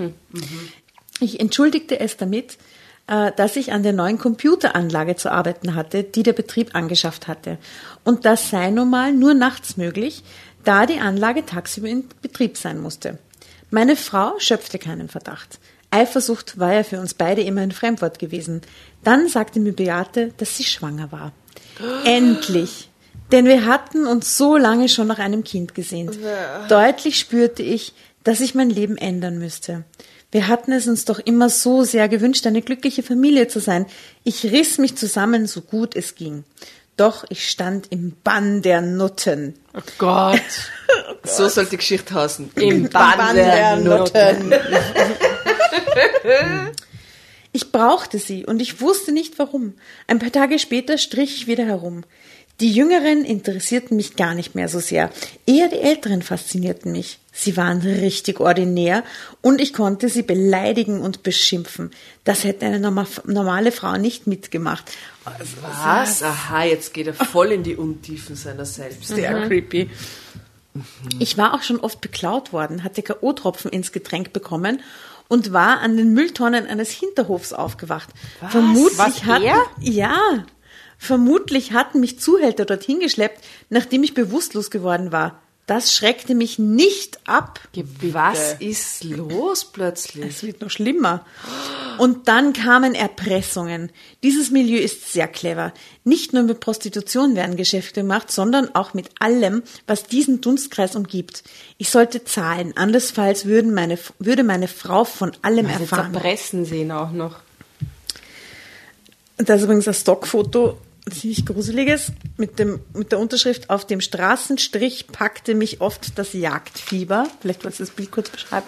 Ich 1.20 1.40
entschuldigte 1.40 2.00
es 2.00 2.16
damit, 2.16 2.58
dass 3.06 3.56
ich 3.56 3.72
an 3.72 3.82
der 3.82 3.92
neuen 3.92 4.18
Computeranlage 4.18 5.16
zu 5.16 5.30
arbeiten 5.30 5.74
hatte, 5.74 6.02
die 6.02 6.22
der 6.22 6.32
Betrieb 6.32 6.74
angeschafft 6.74 7.28
hatte. 7.28 7.58
Und 8.02 8.24
das 8.24 8.50
sei 8.50 8.70
nun 8.70 8.90
mal 8.90 9.12
nur 9.12 9.34
nachts 9.34 9.76
möglich, 9.76 10.22
da 10.64 10.86
die 10.86 11.00
Anlage 11.00 11.44
tagsüber 11.44 11.88
in 11.88 12.08
Betrieb 12.22 12.56
sein 12.56 12.80
musste. 12.80 13.18
Meine 13.70 13.96
Frau 13.96 14.38
schöpfte 14.38 14.78
keinen 14.78 15.08
Verdacht. 15.08 15.58
Eifersucht 15.90 16.58
war 16.58 16.72
ja 16.72 16.82
für 16.82 16.98
uns 16.98 17.14
beide 17.14 17.42
immer 17.42 17.60
ein 17.60 17.72
Fremdwort 17.72 18.18
gewesen. 18.18 18.62
Dann 19.04 19.28
sagte 19.28 19.60
mir 19.60 19.72
Beate, 19.72 20.32
dass 20.38 20.56
sie 20.56 20.64
schwanger 20.64 21.12
war. 21.12 21.32
Endlich! 22.04 22.90
Denn 23.32 23.46
wir 23.46 23.66
hatten 23.66 24.06
uns 24.06 24.36
so 24.36 24.56
lange 24.56 24.88
schon 24.88 25.06
nach 25.06 25.18
einem 25.18 25.44
Kind 25.44 25.74
gesehnt. 25.74 26.18
Deutlich 26.68 27.18
spürte 27.18 27.62
ich, 27.62 27.94
dass 28.22 28.40
ich 28.40 28.54
mein 28.54 28.70
Leben 28.70 28.96
ändern 28.96 29.38
müsste. 29.38 29.84
Wir 30.34 30.48
hatten 30.48 30.72
es 30.72 30.88
uns 30.88 31.04
doch 31.04 31.20
immer 31.20 31.48
so 31.48 31.84
sehr 31.84 32.08
gewünscht, 32.08 32.44
eine 32.48 32.60
glückliche 32.60 33.04
Familie 33.04 33.46
zu 33.46 33.60
sein. 33.60 33.86
Ich 34.24 34.42
riss 34.42 34.78
mich 34.78 34.96
zusammen, 34.96 35.46
so 35.46 35.60
gut 35.60 35.94
es 35.94 36.16
ging. 36.16 36.42
Doch 36.96 37.24
ich 37.28 37.48
stand 37.48 37.92
im 37.92 38.16
Bann 38.24 38.60
der 38.60 38.80
Nutten. 38.80 39.54
Oh 39.74 39.80
Gott. 39.96 40.40
So 41.22 41.48
soll 41.48 41.66
die 41.66 41.76
Geschichte 41.76 42.14
heißen. 42.14 42.50
Im 42.56 42.88
Bann 42.88 43.36
der 43.36 43.76
Nutten. 43.76 44.52
Ich 47.52 47.70
brauchte 47.70 48.18
sie 48.18 48.44
und 48.44 48.60
ich 48.60 48.80
wusste 48.80 49.12
nicht 49.12 49.38
warum. 49.38 49.74
Ein 50.08 50.18
paar 50.18 50.32
Tage 50.32 50.58
später 50.58 50.98
strich 50.98 51.36
ich 51.36 51.46
wieder 51.46 51.64
herum. 51.64 52.02
Die 52.60 52.72
Jüngeren 52.72 53.24
interessierten 53.24 53.96
mich 53.96 54.14
gar 54.14 54.34
nicht 54.34 54.54
mehr 54.54 54.68
so 54.68 54.78
sehr. 54.78 55.10
Eher 55.44 55.68
die 55.68 55.80
Älteren 55.80 56.22
faszinierten 56.22 56.92
mich. 56.92 57.18
Sie 57.32 57.56
waren 57.56 57.80
richtig 57.80 58.38
ordinär 58.38 59.02
und 59.42 59.60
ich 59.60 59.72
konnte 59.72 60.08
sie 60.08 60.22
beleidigen 60.22 61.00
und 61.00 61.24
beschimpfen. 61.24 61.90
Das 62.22 62.44
hätte 62.44 62.66
eine 62.66 62.78
norma 62.78 63.06
normale 63.26 63.72
Frau 63.72 63.96
nicht 63.96 64.28
mitgemacht. 64.28 64.92
Was? 65.62 66.22
Aha, 66.22 66.64
jetzt 66.64 66.94
geht 66.94 67.08
er 67.08 67.14
voll 67.14 67.50
in 67.50 67.64
die 67.64 67.74
Untiefen 67.74 68.36
seiner 68.36 68.64
selbst. 68.64 69.08
Sehr 69.08 69.48
creepy. 69.48 69.90
Ich 71.18 71.36
war 71.36 71.54
auch 71.54 71.62
schon 71.62 71.80
oft 71.80 72.00
beklaut 72.00 72.52
worden, 72.52 72.84
hatte 72.84 73.02
K.O.-Tropfen 73.02 73.68
ins 73.68 73.90
Getränk 73.90 74.32
bekommen 74.32 74.80
und 75.28 75.52
war 75.52 75.80
an 75.80 75.96
den 75.96 76.12
Mülltonnen 76.12 76.66
eines 76.66 76.90
Hinterhofs 76.90 77.52
aufgewacht. 77.52 78.10
Vermutlich 78.48 78.98
Was, 78.98 79.26
er? 79.26 79.56
ja, 79.80 80.44
vermutlich 80.98 81.72
hatten 81.72 82.00
mich 82.00 82.20
Zuhälter 82.20 82.64
dorthin 82.64 83.00
geschleppt, 83.00 83.44
nachdem 83.70 84.02
ich 84.02 84.14
bewusstlos 84.14 84.70
geworden 84.70 85.12
war. 85.12 85.40
Das 85.66 85.94
schreckte 85.94 86.34
mich 86.34 86.58
nicht 86.58 87.18
ab. 87.26 87.58
Was 88.02 88.52
ist 88.58 89.02
los 89.02 89.64
plötzlich? 89.64 90.26
Es 90.26 90.42
wird 90.42 90.60
noch 90.60 90.68
schlimmer. 90.68 91.24
Und 91.96 92.28
dann 92.28 92.52
kamen 92.52 92.94
Erpressungen. 92.94 93.90
Dieses 94.22 94.50
Milieu 94.50 94.76
ist 94.76 95.10
sehr 95.10 95.26
clever. 95.26 95.72
Nicht 96.04 96.34
nur 96.34 96.42
mit 96.42 96.60
Prostitution 96.60 97.34
werden 97.34 97.56
Geschäfte 97.56 98.02
gemacht, 98.02 98.30
sondern 98.30 98.74
auch 98.74 98.92
mit 98.92 99.08
allem, 99.20 99.62
was 99.86 100.04
diesen 100.04 100.42
Dunstkreis 100.42 100.96
umgibt. 100.96 101.44
Ich 101.78 101.88
sollte 101.88 102.24
zahlen, 102.24 102.76
andernfalls 102.76 103.46
würden 103.46 103.72
meine, 103.72 103.98
würde 104.18 104.44
meine 104.44 104.68
Frau 104.68 105.04
von 105.04 105.32
allem 105.40 105.64
Also 105.66 105.80
erfahren. 105.80 106.12
zerpressen 106.12 106.66
sehen 106.66 106.92
auch 106.92 107.12
noch. 107.12 107.36
Das 109.36 109.58
ist 109.58 109.64
übrigens 109.64 109.88
ein 109.88 109.94
Stockfoto, 109.94 110.78
ziemlich 111.10 111.44
gruseliges, 111.44 112.12
mit, 112.36 112.58
dem, 112.58 112.80
mit 112.92 113.12
der 113.12 113.18
Unterschrift, 113.18 113.68
auf 113.70 113.86
dem 113.86 114.00
Straßenstrich 114.00 115.08
packte 115.08 115.54
mich 115.54 115.80
oft 115.80 116.18
das 116.18 116.32
Jagdfieber. 116.32 117.26
Vielleicht 117.40 117.64
wolltest 117.64 117.80
du 117.80 117.84
das 117.84 117.94
Bild 117.94 118.10
kurz 118.10 118.30
beschreiben. 118.30 118.66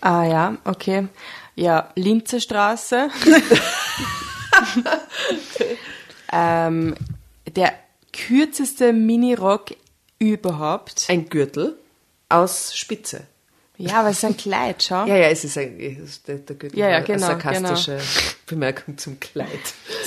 Ah 0.00 0.24
ja, 0.24 0.56
okay. 0.64 1.08
Ja, 1.54 1.90
Linzer 1.94 2.40
Straße. 2.40 3.08
ähm, 6.32 6.94
der 7.54 7.74
kürzeste 8.12 8.92
Minirock 8.92 9.76
überhaupt. 10.18 11.06
Ein 11.08 11.28
Gürtel 11.28 11.78
aus 12.28 12.74
Spitze. 12.76 13.26
Ja, 13.76 14.00
aber 14.00 14.10
es 14.10 14.18
ist 14.18 14.24
ein 14.24 14.36
Kleid, 14.36 14.82
schau. 14.84 15.04
Ja, 15.06 15.16
ja, 15.16 15.28
es 15.28 15.44
ist, 15.44 15.58
ein, 15.58 15.80
es 15.80 15.98
ist 15.98 16.28
der, 16.28 16.36
der 16.36 16.56
Gürtel. 16.56 16.78
Ja, 16.78 16.90
ja, 16.90 16.96
eine 16.98 17.06
genau, 17.06 17.26
sarkastische 17.26 17.98
Bemerkung 18.46 18.96
zum 18.98 19.18
Kleid. 19.18 19.48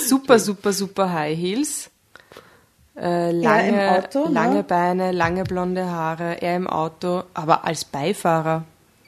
Super, 0.08 0.40
super, 0.40 0.72
super 0.72 1.12
High 1.12 1.38
Heels. 1.38 1.90
Äh, 2.96 3.32
lange, 3.32 3.68
im 3.70 4.04
Auto, 4.04 4.28
ne? 4.28 4.34
lange 4.34 4.64
Beine, 4.64 5.12
lange 5.12 5.44
blonde 5.44 5.86
Haare, 5.86 6.42
er 6.42 6.56
im 6.56 6.68
Auto, 6.68 7.24
aber 7.34 7.66
als 7.66 7.86
Beifahrer. 7.86 8.64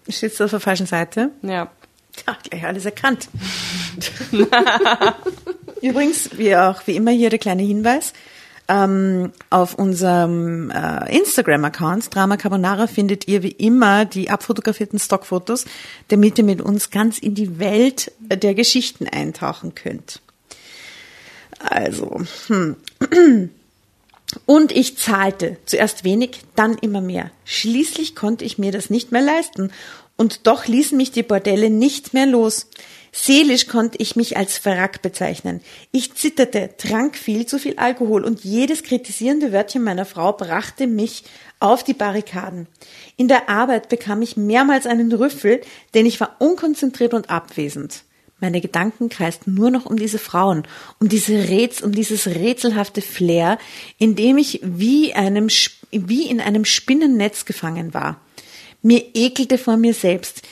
Steht 0.07 0.39
auf 0.41 0.51
der 0.51 0.59
falschen 0.59 0.85
Seite? 0.85 1.31
Ja. 1.41 1.69
Ja, 2.27 2.37
gleich 2.49 2.65
alles 2.65 2.85
erkannt. 2.85 3.29
Übrigens, 5.81 6.37
wie 6.37 6.55
auch 6.55 6.85
wie 6.85 6.97
immer 6.97 7.11
hier 7.11 7.29
der 7.29 7.39
kleine 7.39 7.63
Hinweis. 7.63 8.13
Ähm, 8.71 9.31
auf 9.49 9.73
unserem 9.73 10.69
äh, 10.69 11.17
Instagram-Account 11.17 12.13
Drama 12.13 12.37
Carbonara 12.37 12.85
findet 12.85 13.27
ihr 13.27 13.41
wie 13.41 13.51
immer 13.51 14.05
die 14.05 14.29
abfotografierten 14.29 14.99
Stockfotos, 14.99 15.65
damit 16.09 16.37
ihr 16.37 16.43
mit 16.43 16.61
uns 16.61 16.91
ganz 16.91 17.17
in 17.17 17.33
die 17.33 17.57
Welt 17.57 18.11
der 18.19 18.53
Geschichten 18.53 19.07
eintauchen 19.07 19.73
könnt. 19.73 20.21
Also, 21.59 22.21
hm. 22.47 22.75
Und 24.45 24.71
ich 24.71 24.97
zahlte 24.97 25.57
zuerst 25.65 26.03
wenig, 26.03 26.41
dann 26.55 26.75
immer 26.75 27.01
mehr. 27.01 27.31
Schließlich 27.45 28.15
konnte 28.15 28.45
ich 28.45 28.59
mir 28.59 28.71
das 28.71 28.91
nicht 28.91 29.11
mehr 29.11 29.23
leisten. 29.23 29.71
Und 30.15 30.45
doch 30.45 30.67
ließen 30.67 30.95
mich 30.95 31.11
die 31.11 31.23
Bordelle 31.23 31.71
nicht 31.71 32.13
mehr 32.13 32.27
los. 32.27 32.67
Seelisch 33.11 33.67
konnte 33.67 33.97
ich 33.97 34.15
mich 34.15 34.37
als 34.37 34.57
Verrack 34.57 35.01
bezeichnen. 35.01 35.61
Ich 35.91 36.13
zitterte, 36.13 36.71
trank 36.77 37.15
viel 37.15 37.45
zu 37.45 37.57
viel 37.57 37.77
Alkohol 37.77 38.23
und 38.23 38.43
jedes 38.43 38.83
kritisierende 38.83 39.51
Wörtchen 39.51 39.83
meiner 39.83 40.05
Frau 40.05 40.33
brachte 40.33 40.87
mich 40.87 41.23
auf 41.59 41.83
die 41.83 41.93
Barrikaden. 41.93 42.67
In 43.17 43.27
der 43.27 43.49
Arbeit 43.49 43.89
bekam 43.89 44.21
ich 44.21 44.37
mehrmals 44.37 44.85
einen 44.85 45.11
Rüffel, 45.11 45.61
denn 45.93 46.05
ich 46.05 46.19
war 46.19 46.35
unkonzentriert 46.39 47.13
und 47.13 47.29
abwesend. 47.29 48.03
Meine 48.41 48.61
Gedanken 48.61 49.09
kreisten 49.09 49.53
nur 49.53 49.69
noch 49.69 49.85
um 49.85 49.97
diese 49.97 50.19
Frauen, 50.19 50.63
um 50.99 51.09
diese 51.09 51.49
Rätsel, 51.49 51.85
um 51.85 51.91
dieses 51.91 52.25
rätselhafte 52.27 53.01
Flair, 53.01 53.57
in 53.97 54.15
dem 54.15 54.37
ich 54.37 54.61
wie 54.63 55.13
einem, 55.13 55.49
wie 55.91 56.29
in 56.29 56.39
einem 56.39 56.63
Spinnennetz 56.63 57.43
gefangen 57.43 57.93
war. 57.93 58.21
Mir 58.81 59.03
ekelte 59.13 59.57
vor 59.57 59.75
mir 59.75 59.93
selbst. 59.93 60.43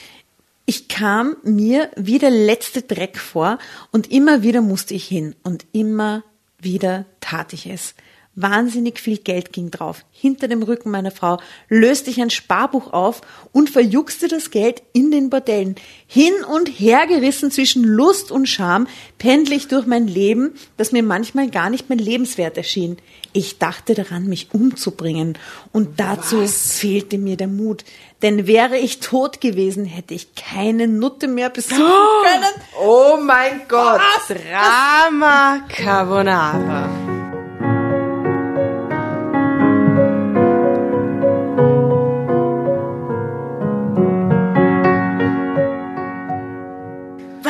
Ich 0.69 0.89
kam 0.89 1.37
mir 1.43 1.89
wie 1.95 2.19
der 2.19 2.29
letzte 2.29 2.81
Dreck 2.81 3.17
vor 3.17 3.57
und 3.93 4.11
immer 4.11 4.43
wieder 4.43 4.61
musste 4.61 4.95
ich 4.95 5.05
hin 5.05 5.33
und 5.41 5.65
immer 5.71 6.25
wieder 6.59 7.05
tat 7.21 7.53
ich 7.53 7.67
es. 7.67 7.95
Wahnsinnig 8.39 8.99
viel 8.99 9.17
Geld 9.17 9.51
ging 9.51 9.71
drauf. 9.71 10.05
Hinter 10.11 10.47
dem 10.47 10.61
Rücken 10.61 10.91
meiner 10.91 11.09
Frau 11.09 11.39
löste 11.69 12.11
ich 12.11 12.21
ein 12.21 12.29
Sparbuch 12.29 12.93
auf 12.93 13.21
und 13.51 13.71
verjuckste 13.71 14.27
das 14.27 14.51
Geld 14.51 14.83
in 14.93 15.09
den 15.09 15.31
Bordellen. 15.31 15.73
Hin 16.05 16.33
und 16.47 16.67
her 16.67 17.07
gerissen 17.07 17.49
zwischen 17.49 17.83
Lust 17.83 18.31
und 18.31 18.45
Scham 18.45 18.85
pendle 19.17 19.55
ich 19.55 19.67
durch 19.69 19.87
mein 19.87 20.07
Leben, 20.07 20.53
das 20.77 20.91
mir 20.91 21.01
manchmal 21.01 21.49
gar 21.49 21.71
nicht 21.71 21.89
mehr 21.89 21.97
lebenswert 21.97 22.57
erschien. 22.57 22.97
Ich 23.33 23.57
dachte 23.57 23.95
daran, 23.95 24.27
mich 24.27 24.49
umzubringen 24.53 25.35
und 25.71 25.99
dazu 25.99 26.45
fehlte 26.45 27.17
mir 27.17 27.37
der 27.37 27.47
Mut. 27.47 27.85
Denn 28.21 28.45
wäre 28.45 28.77
ich 28.77 28.99
tot 28.99 29.41
gewesen, 29.41 29.85
hätte 29.85 30.13
ich 30.13 30.35
keine 30.35 30.87
Nutte 30.87 31.27
mehr 31.27 31.49
besuchen 31.49 31.77
können. 31.77 32.53
Oh 32.79 33.17
mein 33.19 33.61
Gott! 33.67 33.99
Drama 34.27 35.61
Carbonara. 35.69 37.16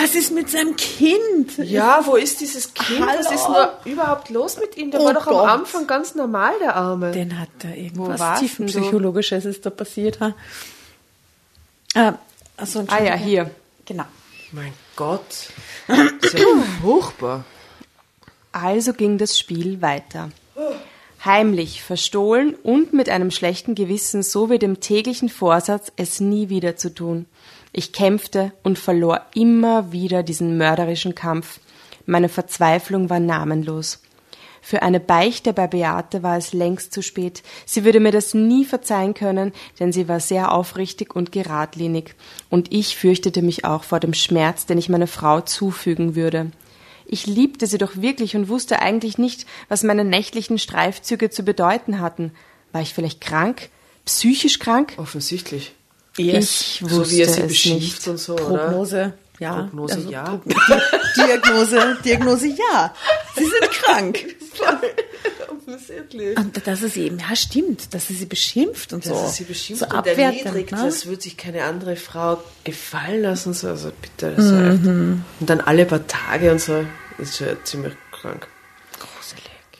Was 0.07 0.15
ist 0.15 0.31
mit 0.31 0.49
seinem 0.49 0.75
Kind? 0.77 1.57
Ja, 1.57 2.01
wo 2.05 2.15
ist 2.15 2.39
dieses 2.39 2.73
Kind? 2.73 3.01
Was 3.01 3.27
Hallo. 3.27 3.35
ist 3.35 3.49
nur 3.49 3.73
überhaupt 3.93 4.29
los 4.29 4.57
mit 4.57 4.77
ihm? 4.77 4.89
Der 4.89 5.01
Oh 5.01 5.05
war 5.05 5.13
doch 5.13 5.25
Gott. 5.25 5.43
am 5.43 5.59
Anfang 5.61 5.85
ganz 5.85 6.15
normal, 6.15 6.53
der 6.61 6.77
Arme. 6.77 7.11
Den 7.11 7.37
hat 7.37 7.49
da 7.59 7.69
irgendwas 7.69 8.39
tiefenpsychologisches 8.39 9.43
ist 9.43 9.65
da 9.65 9.69
passiert. 9.69 10.21
Ha? 10.21 10.33
Äh, 11.93 12.13
also, 12.55 12.85
Ah 12.87 13.03
ja, 13.03 13.15
hier. 13.15 13.51
Genau. 13.85 14.05
mein 14.53 14.71
Gott. 14.95 15.49
Das 15.87 15.99
ist 16.21 16.39
ja 16.39 16.45
furchtbar. 16.81 17.43
Also 18.53 18.93
ging 18.93 19.17
das 19.17 19.37
Spiel 19.37 19.81
weiter. 19.81 20.29
Heimlich, 21.25 21.83
verstohlen 21.83 22.55
und 22.55 22.93
mit 22.93 23.09
einem 23.09 23.29
schlechten 23.31 23.75
Gewissen 23.75 24.23
sowie 24.23 24.57
dem 24.57 24.79
täglichen 24.79 25.27
Vorsatz, 25.27 25.91
es 25.97 26.21
nie 26.21 26.47
wieder 26.47 26.77
zu 26.77 26.93
tun. 26.93 27.25
Ich 27.77 27.91
kämpfte 27.91 28.53
und 28.63 28.79
verlor 28.79 29.21
immer 29.35 29.91
wieder 29.91 30.23
diesen 30.23 30.57
mörderischen 30.57 31.13
Kampf. 31.13 31.59
Meine 32.07 32.27
Verzweiflung 32.27 33.11
war 33.11 33.19
namenlos. 33.19 34.01
Für 34.63 34.81
eine 34.81 34.99
Beichte 34.99 35.53
bei 35.53 35.67
Beate 35.67 36.23
war 36.23 36.37
es 36.37 36.53
längst 36.53 36.91
zu 36.91 37.03
spät. 37.03 37.43
Sie 37.67 37.85
würde 37.85 37.99
mir 37.99 38.11
das 38.11 38.33
nie 38.33 38.65
verzeihen 38.65 39.13
können, 39.13 39.53
denn 39.79 39.93
sie 39.93 40.07
war 40.07 40.19
sehr 40.19 40.53
aufrichtig 40.53 41.15
und 41.15 41.31
geradlinig. 41.31 42.15
Und 42.49 42.73
ich 42.73 42.97
fürchtete 42.97 43.43
mich 43.43 43.63
auch 43.63 43.83
vor 43.83 43.99
dem 43.99 44.15
Schmerz, 44.15 44.65
den 44.65 44.79
ich 44.79 44.89
meiner 44.89 45.05
Frau 45.05 45.41
zufügen 45.41 46.15
würde. 46.15 46.49
Ich 47.05 47.27
liebte 47.27 47.67
sie 47.67 47.77
doch 47.77 47.95
wirklich 47.97 48.35
und 48.35 48.49
wusste 48.49 48.79
eigentlich 48.79 49.19
nicht, 49.19 49.45
was 49.69 49.83
meine 49.83 50.03
nächtlichen 50.03 50.57
Streifzüge 50.57 51.29
zu 51.29 51.43
bedeuten 51.43 51.99
hatten. 51.99 52.31
War 52.71 52.81
ich 52.81 52.95
vielleicht 52.95 53.21
krank? 53.21 53.69
Psychisch 54.03 54.57
krank? 54.57 54.93
Offensichtlich. 54.97 55.76
Ich 56.17 56.81
wusste 56.83 56.95
so 57.05 57.11
wie 57.11 57.21
er 57.21 57.29
sie 57.29 57.41
es 57.41 57.47
beschimpft 57.47 57.81
nicht. 57.81 58.07
und 58.07 58.17
so, 58.17 58.33
oder? 58.35 58.43
Prognose, 58.45 59.13
ja. 59.39 59.51
Also 59.53 59.67
Prognose, 59.67 60.09
ja. 60.09 60.23
Pro- 60.23 60.49
Di- 60.49 61.21
Diagnose, 61.27 61.97
Diagnose, 62.03 62.47
ja. 62.47 62.93
Sie 63.35 63.43
sind 63.45 63.71
krank. 63.71 64.25
Offensichtlich. 65.49 66.37
Und 66.37 66.65
das 66.65 66.81
ist 66.81 66.97
eben, 66.97 67.19
ja, 67.19 67.35
stimmt, 67.35 67.93
dass 67.93 68.07
sie 68.07 68.15
sie 68.15 68.25
beschimpft 68.25 68.93
und 68.93 69.03
so. 69.03 69.13
Dass 69.13 69.35
sie 69.35 69.43
beschimpft 69.43 69.81
so 69.83 69.89
und 69.89 69.95
abwertend, 69.95 70.45
erniedrigt, 70.45 70.71
ne? 70.71 70.81
das 70.85 71.05
würde 71.05 71.21
sich 71.21 71.37
keine 71.37 71.63
andere 71.63 71.95
Frau 71.95 72.41
gefallen 72.63 73.21
lassen. 73.21 73.53
So. 73.53 73.67
Also 73.67 73.91
bitte, 74.01 74.33
das 74.35 74.45
ja 74.51 74.73
echt. 74.73 74.83
Und 74.85 75.23
dann 75.41 75.61
alle 75.61 75.85
paar 75.85 76.05
Tage 76.07 76.51
und 76.51 76.61
so, 76.61 76.83
ist 77.17 77.39
ja 77.39 77.47
ziemlich 77.63 77.93
krank. 78.11 78.47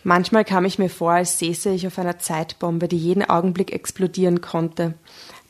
Manchmal 0.04 0.46
kam 0.46 0.64
ich 0.64 0.80
mir 0.80 0.90
vor, 0.90 1.12
als 1.12 1.38
säße 1.40 1.70
ich 1.72 1.86
auf 1.86 2.00
einer 2.00 2.18
Zeitbombe, 2.18 2.88
die 2.88 2.98
jeden 2.98 3.24
Augenblick 3.30 3.74
explodieren 3.74 4.40
konnte. 4.40 4.94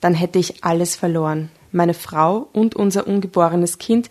Dann 0.02 0.14
hätte 0.14 0.40
ich 0.40 0.64
alles 0.64 0.96
verloren. 0.96 1.50
Meine 1.72 1.94
Frau 1.94 2.48
und 2.54 2.76
unser 2.76 3.08
ungeborenes 3.08 3.78
Kind, 3.78 4.10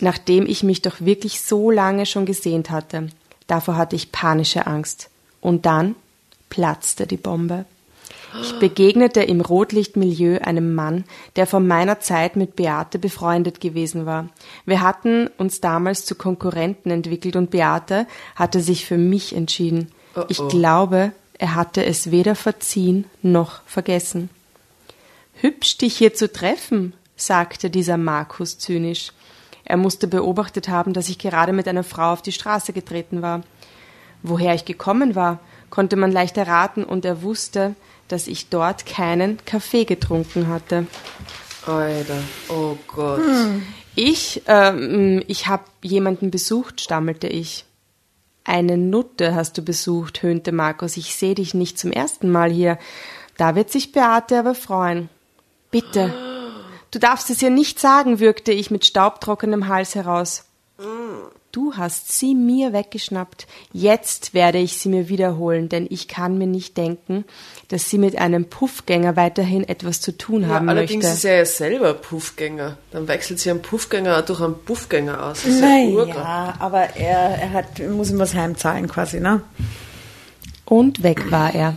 nachdem 0.00 0.46
ich 0.46 0.62
mich 0.62 0.82
doch 0.82 1.00
wirklich 1.00 1.40
so 1.40 1.70
lange 1.70 2.06
schon 2.06 2.26
gesehnt 2.26 2.70
hatte. 2.70 3.08
Davor 3.46 3.76
hatte 3.76 3.96
ich 3.96 4.12
panische 4.12 4.66
Angst. 4.66 5.10
Und 5.40 5.66
dann 5.66 5.96
platzte 6.48 7.06
die 7.06 7.16
Bombe. 7.16 7.64
Ich 8.40 8.58
begegnete 8.60 9.22
im 9.22 9.40
Rotlichtmilieu 9.40 10.38
einem 10.42 10.74
Mann, 10.74 11.04
der 11.34 11.46
von 11.46 11.66
meiner 11.66 11.98
Zeit 11.98 12.36
mit 12.36 12.54
Beate 12.54 12.98
befreundet 12.98 13.60
gewesen 13.60 14.06
war. 14.06 14.28
Wir 14.66 14.82
hatten 14.82 15.28
uns 15.36 15.60
damals 15.60 16.04
zu 16.04 16.14
Konkurrenten 16.14 16.90
entwickelt 16.90 17.34
und 17.34 17.50
Beate 17.50 18.06
hatte 18.36 18.60
sich 18.60 18.86
für 18.86 18.98
mich 18.98 19.34
entschieden. 19.34 19.90
Ich 20.28 20.40
glaube, 20.48 21.12
er 21.38 21.56
hatte 21.56 21.84
es 21.84 22.12
weder 22.12 22.36
verziehen 22.36 23.06
noch 23.22 23.62
vergessen. 23.66 24.30
Hübsch, 25.40 25.78
dich 25.78 25.96
hier 25.96 26.14
zu 26.14 26.30
treffen, 26.30 26.94
sagte 27.16 27.70
dieser 27.70 27.96
Markus 27.96 28.58
zynisch. 28.58 29.12
Er 29.64 29.76
musste 29.76 30.06
beobachtet 30.08 30.68
haben, 30.68 30.92
dass 30.92 31.08
ich 31.08 31.18
gerade 31.18 31.52
mit 31.52 31.68
einer 31.68 31.84
Frau 31.84 32.12
auf 32.12 32.22
die 32.22 32.32
Straße 32.32 32.72
getreten 32.72 33.22
war. 33.22 33.42
Woher 34.22 34.54
ich 34.54 34.64
gekommen 34.64 35.14
war, 35.14 35.38
konnte 35.70 35.96
man 35.96 36.12
leicht 36.12 36.36
erraten, 36.36 36.84
und 36.84 37.04
er 37.04 37.22
wusste, 37.22 37.74
dass 38.08 38.26
ich 38.26 38.48
dort 38.48 38.86
keinen 38.86 39.44
Kaffee 39.44 39.84
getrunken 39.84 40.48
hatte. 40.48 40.86
Alter, 41.66 42.22
oh 42.48 42.76
Gott. 42.88 43.22
Ich, 43.94 44.42
ähm, 44.46 45.22
ich 45.26 45.46
habe 45.46 45.64
jemanden 45.82 46.30
besucht, 46.30 46.80
stammelte 46.80 47.28
ich. 47.28 47.64
Eine 48.44 48.78
Nutte 48.78 49.34
hast 49.34 49.58
du 49.58 49.62
besucht, 49.62 50.22
höhnte 50.22 50.52
Markus. 50.52 50.96
Ich 50.96 51.14
sehe 51.14 51.34
dich 51.34 51.54
nicht 51.54 51.78
zum 51.78 51.92
ersten 51.92 52.30
Mal 52.30 52.50
hier. 52.50 52.78
Da 53.36 53.54
wird 53.54 53.70
sich 53.70 53.92
Beate 53.92 54.38
aber 54.38 54.54
freuen. 54.54 55.08
Bitte. 55.70 56.12
Du 56.90 56.98
darfst 56.98 57.30
es 57.30 57.40
ihr 57.42 57.50
nicht 57.50 57.78
sagen, 57.78 58.18
würgte 58.18 58.52
ich 58.52 58.70
mit 58.70 58.84
staubtrockenem 58.84 59.68
Hals 59.68 59.94
heraus. 59.94 60.44
Du 61.52 61.74
hast 61.76 62.12
sie 62.12 62.36
mir 62.36 62.72
weggeschnappt. 62.72 63.48
Jetzt 63.72 64.34
werde 64.34 64.58
ich 64.58 64.78
sie 64.78 64.88
mir 64.88 65.08
wiederholen, 65.08 65.68
denn 65.68 65.86
ich 65.90 66.06
kann 66.06 66.38
mir 66.38 66.46
nicht 66.46 66.76
denken, 66.76 67.24
dass 67.68 67.90
sie 67.90 67.98
mit 67.98 68.16
einem 68.16 68.44
Puffgänger 68.44 69.16
weiterhin 69.16 69.68
etwas 69.68 70.00
zu 70.00 70.16
tun 70.16 70.42
Ja, 70.42 70.48
haben 70.48 70.68
allerdings 70.68 71.02
möchte. 71.04 71.16
ist 71.16 71.24
er 71.24 71.36
ja 71.38 71.44
selber 71.44 71.94
Puffgänger. 71.94 72.76
Dann 72.92 73.08
wechselt 73.08 73.40
sie 73.40 73.50
einen 73.50 73.62
Puffgänger 73.62 74.22
durch 74.22 74.40
einen 74.40 74.62
Puffgänger 74.64 75.26
aus. 75.26 75.42
Das 75.42 75.52
ist 75.52 75.60
ja. 75.60 75.66
Naja, 75.66 76.54
aber 76.60 76.96
er, 76.96 77.38
er 77.40 77.52
hat, 77.52 77.80
muss 77.90 78.10
ihm 78.10 78.20
was 78.20 78.34
heimzahlen 78.34 78.86
quasi, 78.88 79.18
ne? 79.18 79.42
Und 80.64 81.02
weg 81.02 81.32
war 81.32 81.52
er. 81.52 81.76